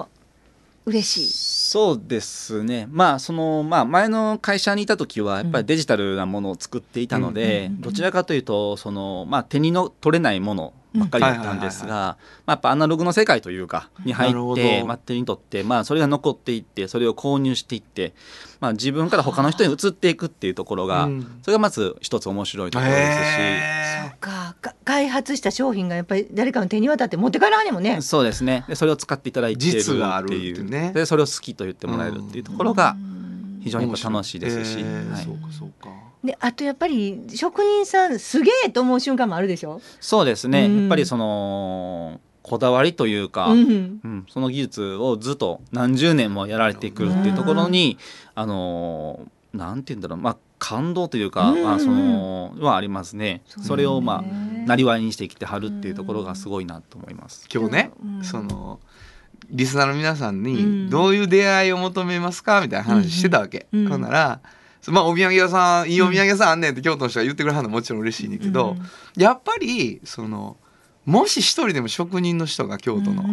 [0.86, 0.90] う。
[0.90, 1.28] 嬉しい。
[1.70, 2.88] そうですね。
[2.90, 7.82] まあそのまあ前の会社にいた時はやっぱりデジタルなものを作っていたので、うん。
[7.82, 18.14] どちらかというとそのまあ手にの取れないものばっかりだったんですうんが、まあ、やっぱアナログの世界というかに入って、まあ、手に取って、まあ、それが残っていってそれを購入していって、
[18.60, 21.40] まあ、自分から他の人に移っていくっていうところが、うん。
[21.44, 23.12] それがまず一つ面白いところですし。
[23.40, 24.56] へか。
[24.62, 28.02] か開発した商品がやっぱり誰かの手に渡って持って帰らんねんもんね。
[28.02, 28.66] そうですね。
[28.68, 30.92] でそれを使っていただいているって実があるっていいううね。
[30.94, 32.96] でそれを好きと言ってもらえるっていうところが
[33.62, 35.12] 非常に楽しいですし、へー。
[35.12, 35.24] はい。
[35.24, 40.80] そうかそうかであとやっぱり職人さんすげえと思う瞬間もあるでしょ、そうですね、うん。
[40.82, 47.98] やっぱりそのこだわりというか、ううんん、その技術をずっと何十年もやられてくるっていうところに、
[48.36, 51.64] あのーなんて言うんだろう、まあ、感動というか、うん。
[51.64, 53.42] まあ、そのはありますね。
[53.48, 57.48] それをまあねなりわいにしてきてはるっていうところがすごいなと思います。
[57.52, 58.24] 今日ね、うん。
[58.24, 58.80] その
[59.50, 60.44] リスナーの皆さんうん。
[60.44, 62.62] にどういう出会いを求めますか？
[62.62, 63.82] みたいな話してたわけ、うん。
[63.84, 63.90] うん。
[63.90, 64.42] ほんなら
[64.88, 68.76] まあお土産屋さんいいお土産屋さんあんねんって京都の人が言ってくれはるのもちろん嬉しいねんけど、
[69.16, 70.58] やっぱりその
[71.06, 73.24] もし一人でも職人の人が京都の、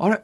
[0.00, 0.22] あれ？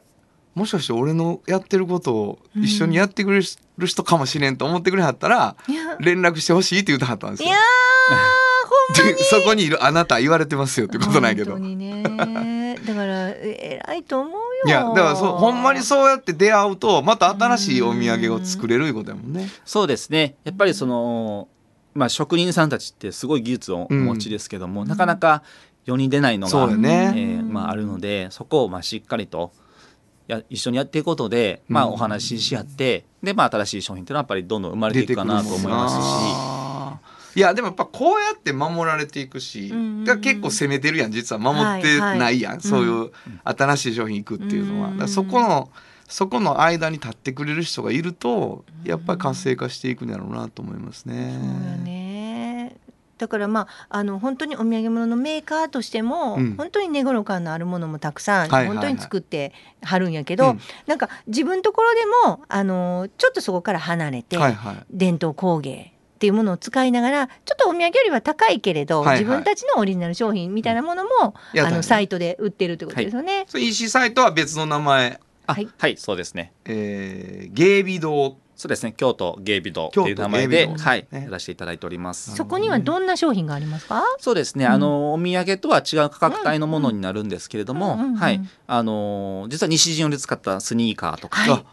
[0.55, 3.41] もしかして俺のやってることを一緒にやってくれ
[3.77, 5.55] る人かもしれんと思ってくれはったら、
[5.99, 7.49] 連絡してほしいって言ってはったんですよ。
[7.49, 7.57] いや。
[9.31, 11.53] そこにいるあなた言われてますよってことなんやけど。
[11.53, 12.62] 本当にね
[13.41, 14.39] 偉いと思うよ。
[14.65, 19.49] いやだからそうほんまにそうやって出会うとまた新しいお土産を作れるいうことやもんね。
[19.65, 20.35] そうですね。
[20.43, 21.47] やっぱりその、
[21.93, 25.43] まあ、職人さんたちってすごい技術をお持ちですけども、なかなか
[25.85, 27.13] 世に出ないのが、そうよね。
[27.15, 29.51] えーまあ、あるのでそこをまあしっかりと
[30.27, 35.95] や一緒にやっていくことで、まあ、うんお話しし合って、でまあ、新しい商品っていうのはやっぱりどんどん生まれていくかなと思います
[36.49, 36.52] し。
[37.35, 39.73] いやでもやっぱこうやって守られていくし、
[40.05, 42.61] だ結構攻めてるやん実は守ってないやん、はいはい。
[42.61, 43.11] そういう
[43.43, 45.69] 新しい商品いくっていうのは、そこの
[46.07, 51.33] そこの間に立ってくれる人がいるとやっぱり活性化していくんやろうなと思いますね。
[51.39, 52.83] そう
[53.15, 56.55] だからまああの本当にお土産物のメーカーとしても、うん。
[56.57, 60.59] 本当に寝頃感のあるものもたくさん、本当に作ってはるんやけど、うん。
[60.87, 64.85] なんか自分のところでもあのちょっとそこから離れて、はいはい。
[64.91, 65.92] 伝統工芸
[66.23, 69.19] っていうものを使いながらちょっとお土産よりは高いけれど、はいはい。
[69.19, 71.09] 自分たちのオリジナル商品みたいなものも、
[71.53, 73.43] やったねあのサイトで売ってるってことですよね。
[73.49, 75.67] それ EC サイトは別の名前、あはい。
[75.77, 76.53] はいそうですね。
[76.63, 78.37] えー、芸美堂。
[78.55, 78.93] そうですね。
[78.95, 81.07] 京都芸美堂っていう名前で、京都芸美堂はい。
[81.11, 82.33] ねやらせていただいております。
[82.37, 84.05] そこにはどんな商品がありますか？
[84.19, 88.39] そうですね、あのお土産とは違う価格帯のものになるんですけれども、うんうんうんはい。
[88.67, 91.65] あの実は西陣織で使ったスニーカーとか、はい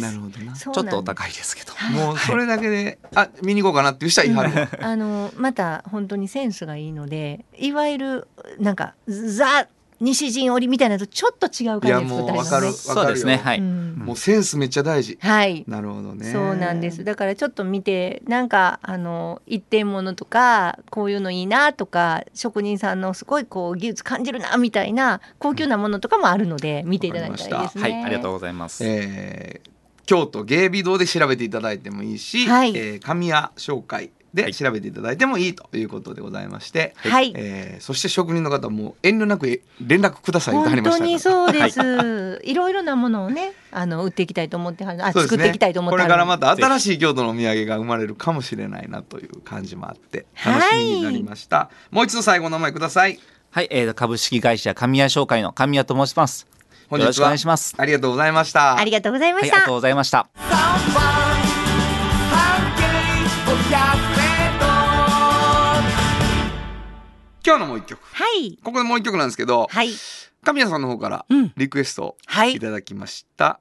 [0.00, 0.12] です。
[0.12, 9.68] なるほどなちょっとお高いですけど、もうそれだけで、あ見に行こうかなっていう人はいはるわあのまた本当にセンスがいいのでいわゆるなんかザ
[10.00, 12.94] 西陣織みたいなのとちょっと違う感じで作ったりいやもうわかるますね。
[12.94, 15.18] そうですねはい、うんもうセンスめっちゃ大事。
[15.20, 15.64] はい。
[15.66, 16.32] なるほどね。
[16.32, 27.82] そうなんですだからちょっと見てなんかあの一点物とかこういうのいいなとか職人さんのすごいこう技術感じるなみたいな高級なものとかもあるので見ていただきたいですね。
[27.82, 28.84] はいありがとうございます。
[28.84, 29.77] えー
[30.08, 37.32] 京都芸美堂で調べていただいてもいいし、はいえー神谷商会で調べていただいてもいいということでございまして、はい。
[37.36, 42.40] えーそして職人の方も遠慮なくえ連絡くださいとありましたから本当にそうです。
[42.42, 46.08] いろいろなものをね、あの売っていきたいと思ってはる、あ、ね作っていきたいと思ってこれ。
[46.08, 53.18] からまた新しい京都のお土産が生まれるかもしれないなという感じもあって楽しみになりました、もう一度最後の名前ください
[53.50, 56.46] はい、えー、株式会社神谷商会の神谷と申します。
[56.88, 57.74] 本よろしくお願いします。
[57.78, 59.74] ありがとうございましたありがとうございまはい、したありがとう。
[59.74, 60.28] ございました。
[67.44, 68.58] 今日のもう一曲はい。
[68.62, 69.90] ここでもう一曲なんですけど、はい。
[70.44, 73.60] 神谷さんの方からうんリクエストをはいいただきました、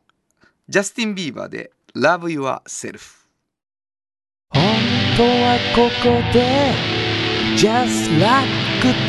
[0.70, 3.00] ジャスティン・ビーバーで「Love Yourself
[4.50, 4.64] 本
[5.18, 6.74] 当はここで
[7.58, 8.48] Just Like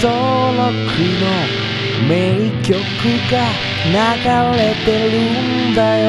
[0.00, 2.78] 登録の名曲
[3.30, 3.48] が
[3.88, 6.08] 流れてるんだよ。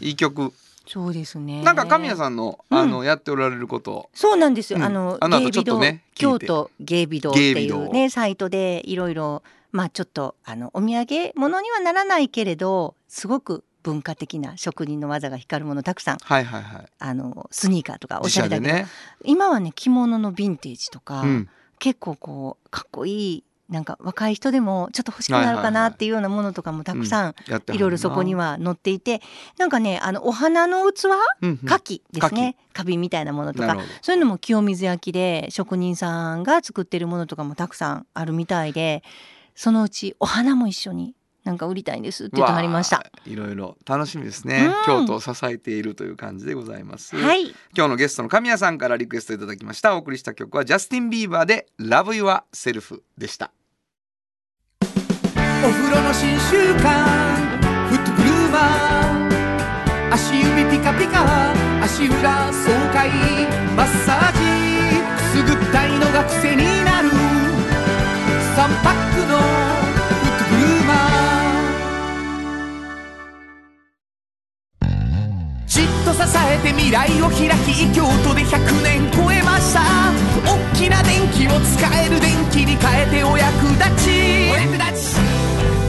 [0.00, 0.52] いい曲。
[0.86, 1.62] そうですね。
[1.62, 2.78] なんか神谷さんの,、うん。
[2.78, 4.10] あのやっておられること。
[4.12, 4.78] そうなんですよ。
[4.78, 4.84] うん。
[4.84, 16.18] あのあのちょっとね京都芸美堂っていうねサイトでいろいろまあちょっとあのお土産物にはならないけれどすごく文化的な職人の技が光るものたくさん。
[16.18, 16.86] はいはいはい。
[16.98, 18.86] あのスニーカーとかお自しゃれだけど、ね、
[19.24, 27.34] 今はね着物のヴィンテージとか、うん、結構こうかっこいいなんか若い人でもちょっと欲しくなるかなっていうようなものとかもたくさん
[27.72, 29.22] いろいろそこには載っていて
[29.58, 31.06] なんかねあのお花の器
[31.64, 32.56] 花器ですね。
[32.72, 33.76] 花瓶みたいなものとか。
[34.02, 39.02] そういうのも清水焼きで職人さんが作ってるものとかもたくさんあるみたいで
[39.54, 41.14] そのうちお花も一緒に
[41.44, 43.04] なんか売りたいんですって言ってはりました。
[43.24, 44.72] いろいろ楽しみですね、うん。
[44.84, 47.48] 京都を支えているという感じでございます、はい。
[47.76, 49.94] 今日のゲストの神谷さんからリクエストいただきました。
[49.94, 53.52] お送りした曲はジャスティン・ビーバーで Love Yourself でした。
[54.82, 54.86] お
[55.68, 56.80] 風呂の新習慣
[57.88, 63.10] フットグルーマー足指ピカピカ足裏爽快
[63.76, 64.38] マッサージ。
[65.16, 67.08] くすぐったいのが癖になる。
[68.56, 69.38] 3パックの
[75.70, 79.80] じっと支えて未来を開き京都で100年超えました。
[80.44, 84.50] 大きな電気を使える電気に変えてお役立ち。
[84.50, 85.20] お役立ち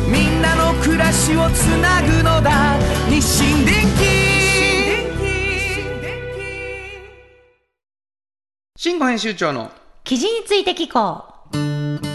[0.07, 2.77] みんなの暮らしをつなぐのだ。
[3.09, 3.81] 日清電
[8.77, 9.71] 新語編集長の。
[10.03, 12.10] 記事について聞こう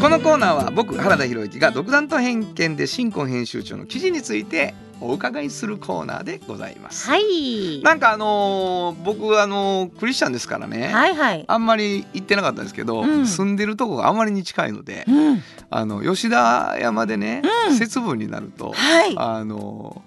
[0.00, 7.08] このコーナーは僕原田博之が独断と偏見で新婚編集長の記事についてお伺いするコーナーでございます。
[7.08, 7.82] はい。
[7.82, 11.44] なんかあのー僕あのークリスチャンですからね、はいはい。
[11.48, 13.26] あんまり行ってなかったんですけど、うん。
[13.26, 15.42] 住んでるとこがあまりに近いので、うん。
[15.68, 17.76] あの吉田山でね、うん。
[17.76, 19.14] 節分になると、はい。
[19.18, 20.02] あの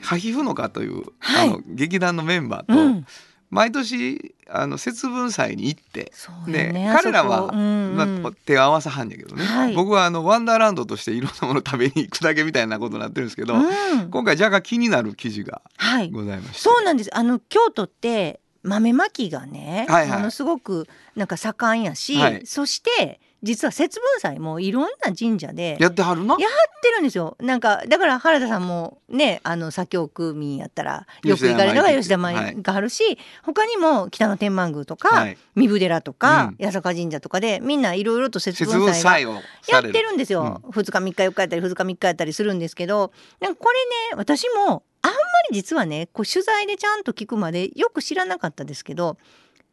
[0.00, 1.48] ハヒフノカという、はい。
[1.48, 3.06] あの劇団のメンバーと、うん。
[3.50, 6.92] 毎年あの節分祭に行ってそうよね。
[6.94, 9.74] 彼らはまあ、手を合わさはんやけどね、はい。
[9.74, 14.10] 僕はあのワンダーランドとしていろんなもの食べに行くだけみたいなことになってるんですけど、うん。
[14.10, 17.16] 今回若干気になる記事がはいございまして、そうなんです。
[17.16, 20.18] あの京都って豆まきがね、はいはい。
[20.18, 20.86] ものすごく
[21.16, 22.46] なんか盛んやし、はい。
[22.46, 26.36] そして実は節分祭もいろんな神社でやってはるな。
[26.38, 27.36] やってるんですよ。
[27.40, 35.38] なんかだから原田さんもねあの左京区民やったらよく行かれるのが吉田舞があるし、他にも北の天満宮とか、はい。
[35.56, 36.64] 三府寺とか、うん。
[36.64, 39.34] 八坂神社とかでみんないろいろと節節分祭を
[39.68, 43.78] やってるんですよ、2日3日4日やったり2日3日やったりするんですけどなんかこれ
[44.14, 45.16] ね私もあんま
[45.50, 49.16] り実はねこう取材でちゃんと聞くまでよく知らなかったですけど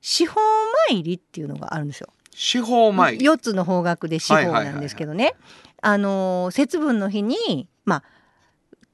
[0.02, 0.40] 司法
[0.90, 2.10] 参りっていうのがあるんですよ。
[2.32, 5.36] 司法参り4つの方角で司法なんですけどね。
[5.82, 8.04] あのー節分の日にまあ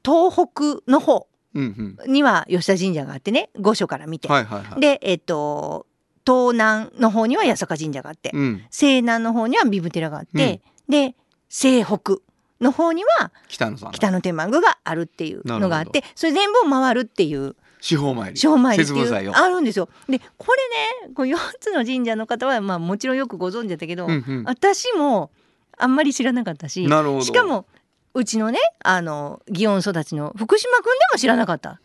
[0.04, 4.80] 東北の方うんには吉田神社があってね御所から見て、うんはいはいはい。
[4.80, 5.88] でえっと
[6.26, 8.64] 東南の方には八坂神社があって、うん。
[8.72, 11.16] 西南の方にはビブ寺があって、で
[11.50, 12.18] 西北
[12.62, 13.70] の方には北
[14.12, 17.56] 野天満宮があるっていうのがあってそれ全部を回るっていう
[17.86, 19.90] 司法参り小参りっていうあるんですよ。
[20.10, 25.30] でこれねこう4つの神社の方はまあもちろんよくご存知だけど、うんうん私も
[25.78, 27.68] あんまり知らなかったしなるほどしかも
[28.16, 31.80] うちのねあの祇園育ちの福島君でも知らなかった。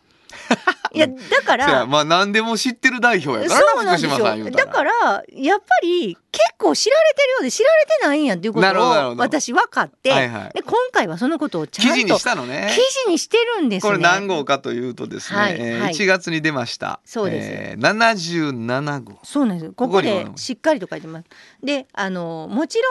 [0.93, 1.15] いやだ
[1.45, 4.91] からまあ何でも知ってる代表やからな福島さん言うだから
[5.31, 10.53] やっぱり結構知られてるようで知られてないんやっていうことを私分かって、はいはい。
[10.53, 12.69] で今回はそのことをちゃんと記事にしたのね。
[12.69, 12.75] 記
[13.05, 13.91] 事にしてるんですね。
[13.91, 15.93] これ何号かというとですね、はいえーはい。
[15.93, 17.01] 1月に出ました。
[17.03, 17.49] そうです。
[17.51, 19.19] えー、77号。
[19.23, 21.25] そうなんですここでもしっかりと書いてます。
[21.63, 22.89] であのもちろ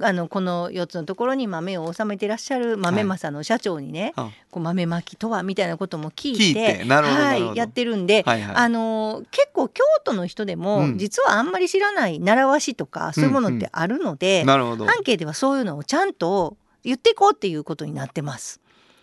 [0.00, 8.56] んねあのこの4つのところに豆を収めてらっしゃる豆政の社長にね、あこう豆まきとはみたいなことも聞いて聞いてなるほどなるほどはい、やってるんで、はいはい。
[8.56, 10.98] あの結構京都の人でも、うん。
[10.98, 14.86] 実はあんまり知らない習わしとかそういうものってあるので、なるほど。
[14.86, 18.60] 半径ではそういうのをちゃんと言っていこうっていうことになってます。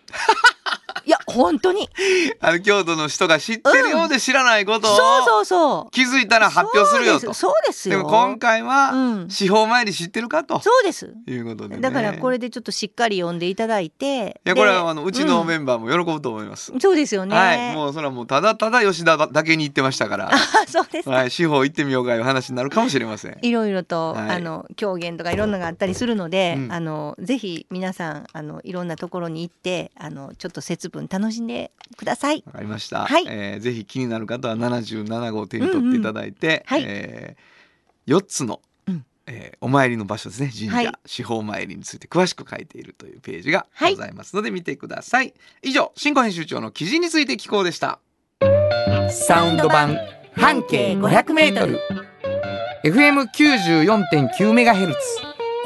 [1.04, 1.88] いや本当に。
[2.40, 5.90] あの京都の人が知ってるようで知らないことを、そうそうそう。
[5.90, 7.34] 気づいたら発表するよと。
[7.34, 7.88] そうです。
[7.88, 7.98] よ。
[7.98, 9.30] でも今回は、うん。
[9.30, 10.60] 司法前に知ってるかと。
[10.60, 11.14] そうです。
[11.26, 11.80] いうことでね。
[11.80, 17.74] だからこれでちょっとしっかり読んでいただいていやこれはあのうちのメメンバーも喜ぶと思います、そうですよね、はい。
[17.74, 20.30] もうそれはもうただただ吉田だけに言ってましたから。
[20.32, 21.30] あ そうです、はい。
[21.30, 23.38] 司法行ってみようかいう話になるかもしれません。
[23.42, 24.30] いろいろと、はい。
[24.30, 26.72] あの狂言とかいろんなのがあったりするので、うん。
[26.72, 32.42] あのぜひ皆さんあのいろんなところに行ってあのちょっと節分楽しんでください。
[32.46, 33.24] わかりました、はい。
[33.28, 37.36] えーぜひ気になる方は77号を手に取っていただいて、うんうんはいえ
[38.06, 39.04] 4つの、うん。
[39.26, 40.50] えーお参りの場所ですね。
[40.54, 40.92] 神社、はい。
[41.06, 43.94] 司法参りについて詳しく書いているというページがはい。
[43.94, 47.98] ございますので見てください、以上新語編集長の記事について聞こうでした。
[49.10, 49.98] サウンド版
[50.36, 51.80] 半径500メートル。
[52.84, 54.98] FM94.9 メガヘルツ。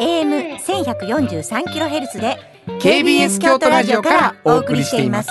[0.01, 5.29] AM 1143キロヘルツで KBS 京都ラジオからお送りしています。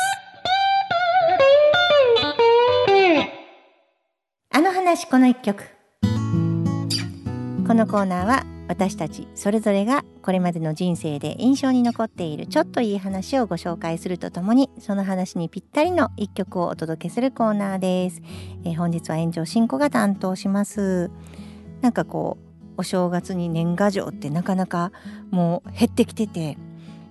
[4.53, 5.63] あの話この一曲。
[7.65, 18.21] このコーナーは私たちそれぞれがこれまでの人生で印象に残っているちょっといい話をご紹介するとともにその話にぴったりの一曲をお届けするコーナーです、
[18.65, 21.09] えー本日は炎上進行が担当します。
[21.79, 22.51] なんかこう
[22.81, 24.91] お正月に年賀状ってなかなか
[25.29, 26.57] もう減ってきてて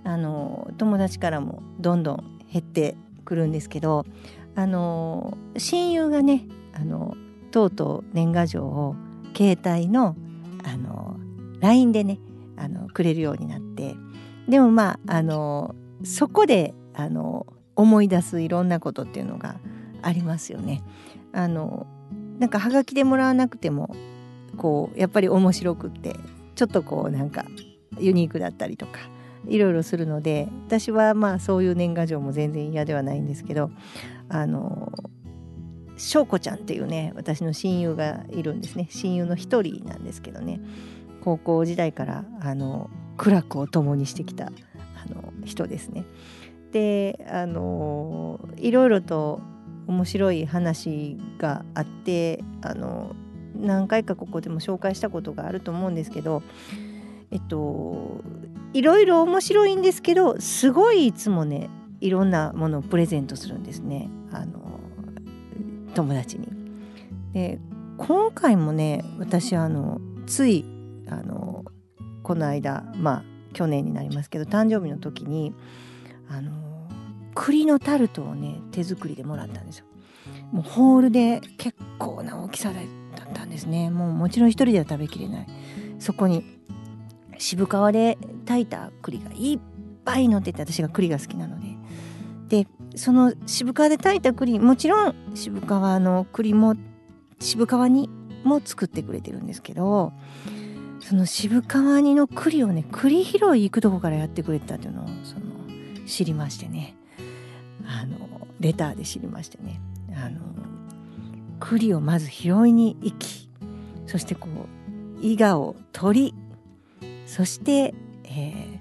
[0.05, 4.07] あの友達からもどんどん減ってくるんですけど
[4.55, 7.16] あの親友がねあの
[7.51, 8.96] とうとう年賀状を
[9.36, 10.16] 携帯の
[10.64, 11.16] あの
[11.61, 12.18] LINE でね
[12.57, 13.94] あのくれるようになって
[14.48, 15.74] でもまああの
[16.05, 17.46] そこであの
[17.76, 19.57] 思い出すいろんなことっていうのが
[20.03, 20.82] ありますよね。
[21.32, 21.86] あの
[22.38, 23.94] なんかはがきでもらわなくても
[24.57, 26.16] こうやっぱり面白くって
[26.55, 27.44] ちょっとこうなんか
[27.98, 29.01] ユニークだったりとか
[29.49, 33.70] いろいろするので私はまあそういう年賀状も全然嫌ではないんですけど
[34.28, 34.93] あの
[35.97, 40.61] 翔子ちゃんっていうね私の親友がいるんですね親友の一人なんですけどね
[41.22, 44.51] 高校時代からあの苦楽を共にしてきたあ
[45.09, 46.05] の人ですね。
[46.72, 49.41] であのいろいろと
[49.86, 53.14] 面白い話があってあの
[53.55, 56.43] 何回かここでも紹介したことがあると思うんですけど
[57.30, 58.22] えっと
[58.73, 64.81] いろいろ面白いんですけどすごいいつもねいろんなものをプレゼントするんですねあの
[65.95, 66.49] 友達に。
[67.33, 67.59] で
[67.99, 70.64] 今回もね私あのつい
[71.09, 71.64] あの
[72.23, 75.55] この間まあ去年になりますけど誕生日の時に
[76.29, 76.53] あの
[77.35, 79.87] 栗のタルトをね手作りでもらったんですよ。
[80.53, 83.91] もうホールで結構な大きさだったんですね。
[83.91, 85.47] もうもちろん一人では食べきれない。
[85.99, 86.60] そこに
[87.41, 89.61] 渋皮で炊いた栗がいっ
[90.05, 91.70] ぱい乗ってて私が栗が好きなので。
[92.51, 92.66] で
[92.97, 96.74] その渋皮で炊いた栗もちろん渋皮の栗も
[97.38, 98.11] 渋皮煮
[98.43, 100.12] も作ってくれてるんですけど
[100.99, 105.43] その渋皮煮の栗をね栗拾い行くとこからやってくれてたっていうのをその
[106.07, 106.97] 知りましてね
[107.86, 109.80] あのレターで知りましてね
[110.12, 110.41] あの
[111.61, 113.49] 栗をまず拾いに行き
[114.07, 116.34] そしてこう伊賀を取り
[117.31, 118.81] そして、えー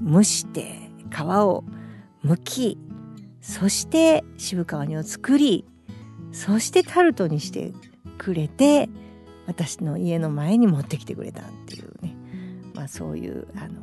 [0.00, 1.64] 蒸して皮を
[2.24, 2.78] 剥き
[3.40, 5.64] そして渋皮煮を作り
[6.32, 7.72] そしてタルトにして
[8.16, 8.88] くれて
[9.46, 12.14] 私の家の前に持ってきてくれたっていうね、
[12.74, 13.80] まあ、そういうあの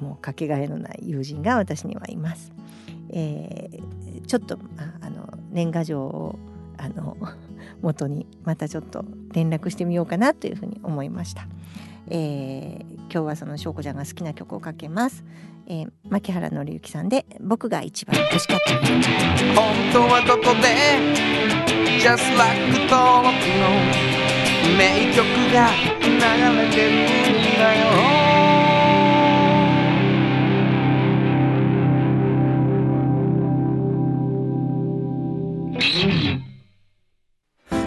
[0.00, 2.52] もうかけがえのない友人が私にはいます。
[3.10, 6.38] えーちょっとああの年賀状を
[6.78, 7.16] あの
[7.82, 11.46] 元にまたちょっと連絡してみようかなというふうに思いました。
[12.08, 15.22] えー今日はその翔子ちゃんが好きな曲をかけます。
[15.66, 18.18] えー、牧原紀之さんで僕が一番。
[18.18, 20.72] 欲しかった本当はどこで
[22.00, 22.58] ？Just like
[22.88, 23.68] 登録の
[24.78, 25.68] 名曲が
[26.00, 26.08] 流
[26.58, 28.22] れてるんだよ。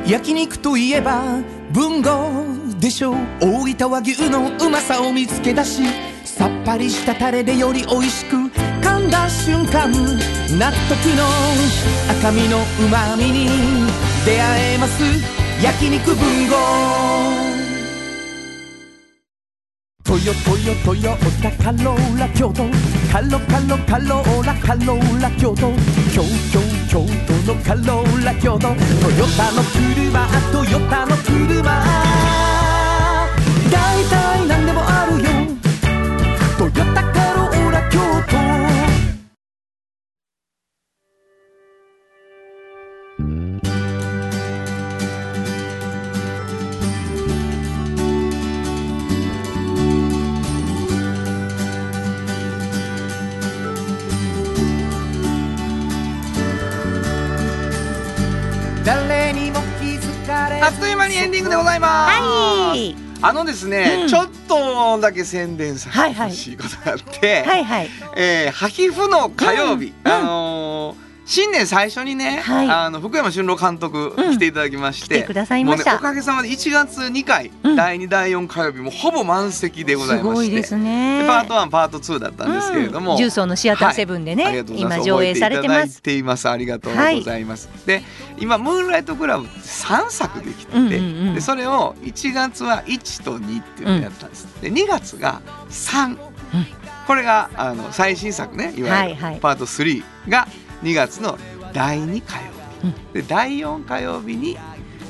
[0.08, 1.42] 焼肉といえば
[1.74, 3.16] 文豪でしょう？
[3.42, 5.82] 大分和牛のうまさを見つけ出し
[6.24, 11.26] さっぱりしたタレでより美味しく噛んだ瞬間納得の
[12.20, 12.62] 赤身のう
[12.92, 13.50] まみに
[14.24, 15.02] 出会えます。
[15.64, 16.56] 焼肉文豪。
[20.04, 22.66] トヨトヨトヨタカローラ京都。
[23.12, 25.74] カロカロカローラカローラ京都。
[26.14, 26.22] 京
[26.54, 28.60] 京京都のカローラ京都。
[28.60, 32.25] トヨタの車トヨタの車。
[33.76, 34.25] 大体
[63.28, 64.08] あのですね、うん。
[64.08, 67.90] ちょっとだけ宣伝さはいはいせてほしいことがあって、はいはい。
[68.16, 70.12] えー、ハヒフの火曜日、うん。
[70.12, 72.70] あのー新年最初にね、はい。
[72.70, 74.32] あの福山俊郎監督うん。
[74.34, 75.94] 来ていただきまして、来てくださいました。
[75.94, 77.76] もうね、おかげさまで1月2回、うん。
[77.76, 80.36] 第2第4火曜日もほぼ満席でございすまして。
[80.36, 81.24] ごいですね。
[81.24, 83.18] でパート1パート2だったんですけれども、うん。
[83.18, 84.66] 重曹のシアターセブンでね、はい。
[84.76, 86.02] 今上映されてます。
[86.02, 86.48] ています。
[86.48, 88.04] ありがとうございます、で
[88.38, 91.34] 今ムーンライトクラブって3作できてて、うんうんうん。
[91.36, 96.18] でそれを1月は1と2っていうのをやったんです、で2月が3、
[97.08, 99.40] これがあの最新作ねいわゆるはいはい。
[99.40, 100.48] パート3が
[100.86, 101.38] 2月の
[101.74, 102.52] 第2火曜
[103.12, 104.58] 日、で第4火曜日に、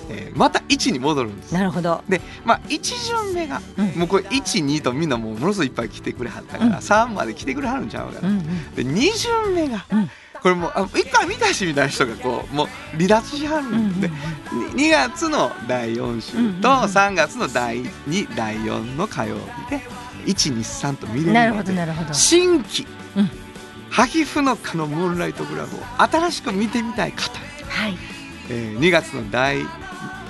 [0.09, 1.53] えーまた1に戻るんです。
[1.53, 2.03] なるほど。
[2.07, 2.80] でまあ1
[3.23, 3.86] 巡目が、うん。
[3.99, 6.73] もうこれ12とみんなもうものすごいいっぱい来てくれはったから、うん。
[6.76, 8.76] 3まで来てくれはるんちゃうかな、うんうん。
[8.76, 9.11] で2
[9.45, 10.09] 巡目が、うん。
[10.41, 14.09] これもうあ1回見たしみたいな人がこうもう離脱しはるんで、
[14.76, 16.61] 2月の第4週とうんうんうん。
[16.61, 19.82] 3月の第2第4の火曜日で
[20.28, 22.13] 123と見れるのでなるほどなるほど。
[22.13, 23.45] 新規、うん
[23.96, 27.39] ハヒフノカのムーンライトクラブを新しく見てみたい方、
[27.70, 27.98] はい。
[28.50, 29.60] えー2月の第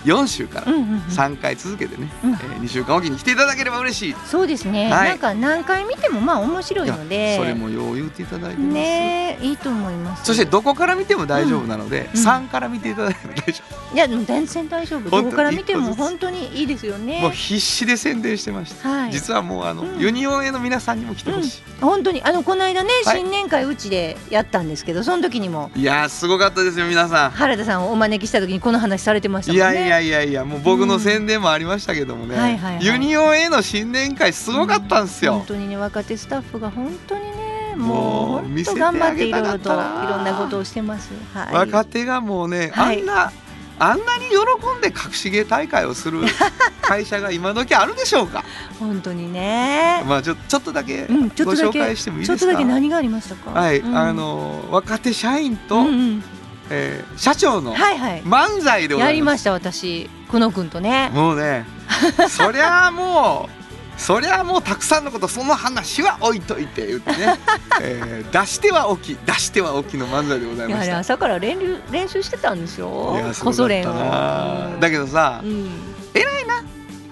[0.06, 1.00] 4週からうんうんうん。
[1.00, 2.34] 3回続けてね、うん。
[2.34, 4.16] えー2週間おきに来ていただければ嬉しい。
[4.26, 5.10] そうですね、はい。
[5.10, 7.38] なんか何回見てもまあ面白いので。
[7.38, 10.26] それもよう言っていただいてます、ねいいと思います。
[10.26, 12.22] そしてどこから見ても大丈夫なので、うん。
[12.22, 15.10] 3から見ていただければ大丈いやでも全然大丈夫。
[15.10, 17.22] どこから見ても本当にいいですよ夫、ね。
[17.22, 19.12] もう必死で宣伝してました、はい。
[19.12, 20.00] 実はもうあの、うん。
[20.00, 22.22] ユニオンへの皆さんにも来てほし本当に。
[22.24, 23.18] あのこの間ね、はい。
[23.18, 25.72] 新年会うちでやったんですけどその時にも。
[25.76, 29.80] い、いやーすごかったですよ皆さ原田さんをお招きした時にこの話されてましたんいもんね。
[29.82, 32.86] やいやいやいやもう僕の宣伝もありましたけどもね、はいはいはい。
[32.86, 37.96] ユニオンへの新年会すごかったんですよ、本当にね若手スタッフが本当にねもう
[38.38, 41.12] 本当見せて頑張っていろいろあげたといろんなことをしてます。
[41.34, 41.54] はい。
[41.54, 43.00] 若手がもうね、はい。
[43.00, 43.32] あんな
[43.78, 44.36] あんなに喜
[44.78, 46.22] んで隠し芸大会をする
[46.82, 48.46] 会社が今時あるでしょうか？
[48.80, 50.02] 本当にね。
[50.08, 53.52] まあちょちょっとだけうんちょっご紹介してもいいちょっとですかだけ何がありましたか？
[53.60, 53.98] はい、うん。
[53.98, 56.24] あの若手社員と、うんうん
[56.70, 58.24] えー社長のはいはい。
[58.24, 59.06] 漫才でございます。
[59.06, 60.10] やりました私。
[60.30, 61.10] 久野くんとね。
[61.14, 61.66] もうね、
[62.30, 63.56] そりゃあもう。
[63.98, 67.40] そりゃあもうたくさんのことその話は置いといて言ってね、
[67.82, 70.98] えー出しては起き出しては起きの漫才でございました。
[71.00, 73.14] 朝から練習練習してたんですよ。
[73.16, 74.80] いやすごかった小ソ連を。
[74.82, 75.70] だけどさう、ん。
[76.14, 76.62] 偉いな。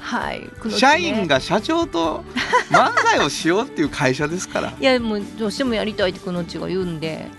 [0.02, 0.50] はいね。
[0.72, 2.26] 社員が社長と
[2.70, 4.74] 漫才をしようっていう会社ですから。
[4.78, 7.30] いやもうどうしてもやりたいって久野っちが言うんで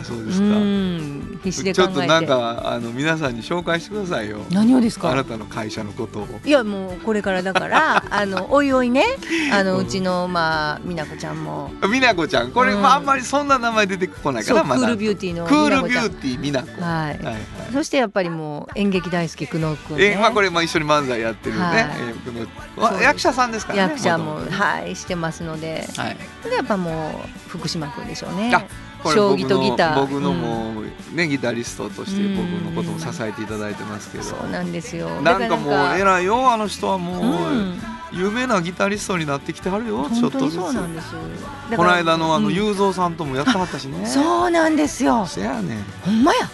[0.00, 0.44] あそううですか。
[0.44, 1.38] ん。
[1.42, 4.38] 必死でちょっとなんかあの皆さんに紹介してくださいよ。
[4.50, 5.10] 何をですか？
[5.10, 6.26] あなたの会社のことを。
[6.44, 9.04] いやもうこれからだから あのおいおいね。
[9.52, 11.70] あのうちのまあ美奈子ちゃんも。
[11.82, 12.50] 美奈子ちゃん。
[12.50, 12.82] これ、うん。
[12.82, 14.80] まああんまりそんな名前出てこないからまだ。
[14.80, 16.92] クールビューティーのクールビューティー美奈子はい。
[16.92, 17.36] はいはい。
[17.72, 20.04] そしてやっぱりもう演劇大好き久野くんね。
[20.12, 21.62] えまあこれも一緒に漫才やってるね、
[22.76, 23.02] はい。
[23.02, 25.86] 役者さんですからね役者もはいしてますので。
[25.96, 26.16] はい。
[26.48, 28.50] でやっぱもう福島くんでしょうね
[29.04, 30.00] 将棋とギター。
[30.00, 32.36] 僕の僕のもうね、ギタリストとしてうん。
[32.36, 35.08] 僕のことも支えていただいてますけど、そうなんですよ。
[35.22, 37.80] なんかもう偉いよあの人はもう、うん。
[38.12, 40.54] 有名なギタリストになってきてはるよちょっとずつ。
[40.54, 41.12] そうなんです
[41.70, 42.54] だこの間のあのうん。
[42.54, 44.06] 雄三さんともやってはったしね。
[44.06, 45.26] そうなんですよ。
[45.26, 45.84] せやねん。
[46.04, 46.48] ほんまや。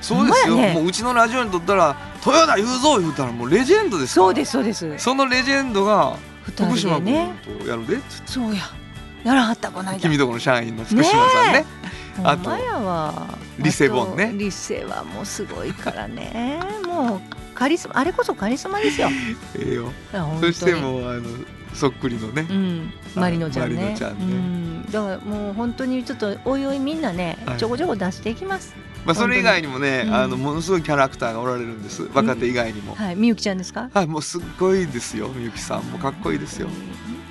[0.00, 4.26] そうですよ、もううちのラジオにとったら豊田雄三言うたらもうレジェンドですから。
[4.26, 7.32] そうですそうですそのレジェンドが二福島君
[7.62, 8.64] とやるでっつってそうや
[9.24, 10.00] やらはったこないだ。
[10.00, 11.64] 君とこの社員の福島さんね。
[12.22, 12.50] あと
[13.58, 14.32] リセボンね。
[14.36, 16.60] リセはもうすごいからね。
[16.86, 17.20] もう
[17.54, 19.08] カリスマあれこそカリスマですよ。
[19.58, 19.92] ええよ。
[20.40, 21.22] そしてもうあの
[21.72, 22.46] そっくりのね。
[22.48, 23.76] うん、マリノちゃんね。
[23.76, 23.96] ね。
[24.00, 27.58] うん、だからもう本当にちょっとおいおいみんなね、はい。
[27.58, 28.74] ちょこちょこ出していきます。
[29.04, 30.14] まあそれ以外ににもね、うん。
[30.14, 32.08] あのものすごいキャラクターがおられるんです。
[32.14, 33.16] 若手以外にも、はい。
[33.16, 33.88] みゆきちゃんですか？
[33.92, 35.28] はいもうすっごいですよ。
[35.28, 36.68] みゆきさんもかっこいいですよ、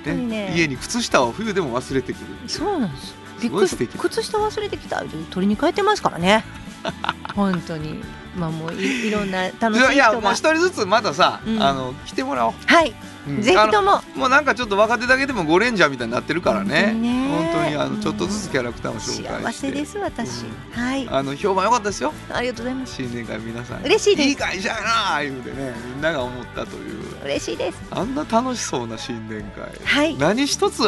[0.04, 0.52] 本当にね。
[0.56, 3.14] 家に靴下を冬でも忘れてくるそうなんです。
[3.40, 6.44] びっくり靴下忘れてきた取りに帰ってますからね。
[7.34, 8.02] 本当に
[8.36, 11.62] まあもういいろんな楽しいいやもう一人ずつまたさ、うん。
[11.62, 12.94] あの来てもらおう、はい。
[13.28, 13.42] うん。
[13.42, 14.02] ぜひとも。
[14.16, 16.92] もうなんかちょっと若手だけでもゴレンジャーみたいになってるからね。
[16.94, 19.28] 本当にあうんのちょっとずつキャラクターを紹介して。
[19.28, 20.82] 幸せです私、うん。
[20.82, 21.08] はい。
[21.08, 22.12] あの評判良かったですよ。
[22.32, 22.94] ありがとうございます。
[22.94, 23.84] 新年会皆さん。
[23.84, 24.28] 嬉しいです。
[24.28, 27.24] いい会社やなあ言うてねみんなが思ったという。
[27.24, 27.78] 嬉しいです。
[27.90, 29.70] あんな楽しそうな新年会。
[29.84, 30.16] はい。
[30.18, 30.82] 何一つ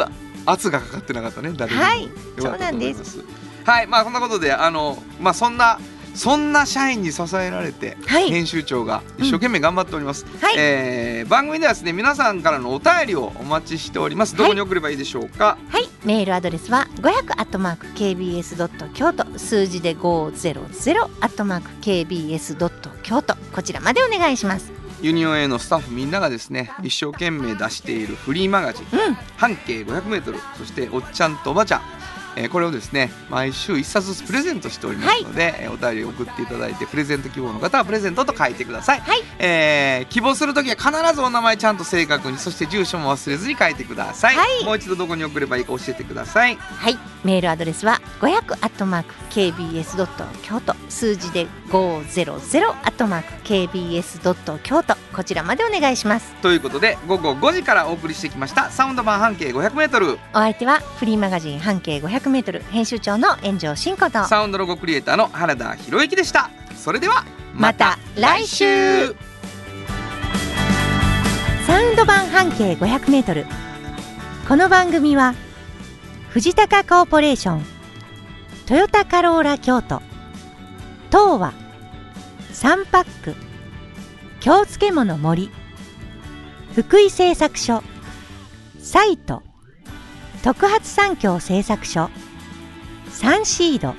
[0.45, 1.83] 圧がかかってなかったね誰にも。
[1.83, 2.09] はい。
[2.39, 3.23] そうなんです。
[3.65, 3.87] はい。
[3.87, 5.79] まあこんなことであのまあそんな
[6.17, 8.29] そんな社員に支えられて、はい。
[8.29, 10.55] 編集長が一生懸命頑張っております、はい。
[10.57, 14.35] えー番組ではですね皆さんからのお便りをお待ちしております。
[14.35, 19.25] どこに送ればいいでしょうか、はい、メールアドレスは500アットマーク KBS ドット京都。
[19.37, 23.35] 数字で500アットマーク KBS ドット京都。
[23.53, 24.71] こちらまでお願いします。
[25.01, 29.13] ユニオン A のスタッフみんながですね一生懸命出しているフリーマガジン、うん。
[29.35, 31.81] 半径 500m そしておっちゃんとおばちゃん
[32.37, 39.19] えーこれをですね毎週一冊ずつプレゼントしておりますので、えーお便りを送っていただいてプレゼント希望の方はプレゼントと書いてください、はい。
[39.39, 44.65] えー希望するときは必ずお名前ちゃんと正確にそして住所も忘れずに書いてください、はい。
[44.65, 46.55] もう一度どこに送ればいいか教えてください。
[46.55, 56.33] はい、メールアドレスは500アットマーク KBS ドット京都数字で500アットマーク KBS ドット京都こちらまでお願いします。
[56.35, 58.69] ということで午後5時からお送りしてきました。
[58.71, 64.23] サウンド版半径 500m お相手はフリーマガジン半径500メートル編集長の炎上真子と。
[64.23, 66.49] サウンドロゴクリエイターの原田博之でした。
[66.77, 69.07] それではまた来週。
[71.65, 73.45] サウンド版半径500メートル。
[74.47, 75.35] この番組は
[76.29, 77.65] 藤高コーポレーション
[78.65, 80.01] トヨタカローラ京都。
[81.09, 81.53] 東和
[82.51, 83.33] サンパック。
[84.41, 85.49] 京漬物森。
[86.75, 87.81] 福井製作所。
[88.79, 89.41] サイト。
[90.43, 92.09] 特発産業製作所。
[93.09, 93.95] サンシード。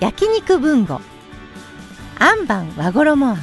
[0.00, 1.00] 焼肉文吾
[2.18, 3.38] アンバン和衣あん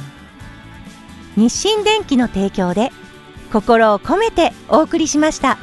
[1.36, 2.90] 日清電機の提供で
[3.52, 5.56] 心を込めてお送りしました。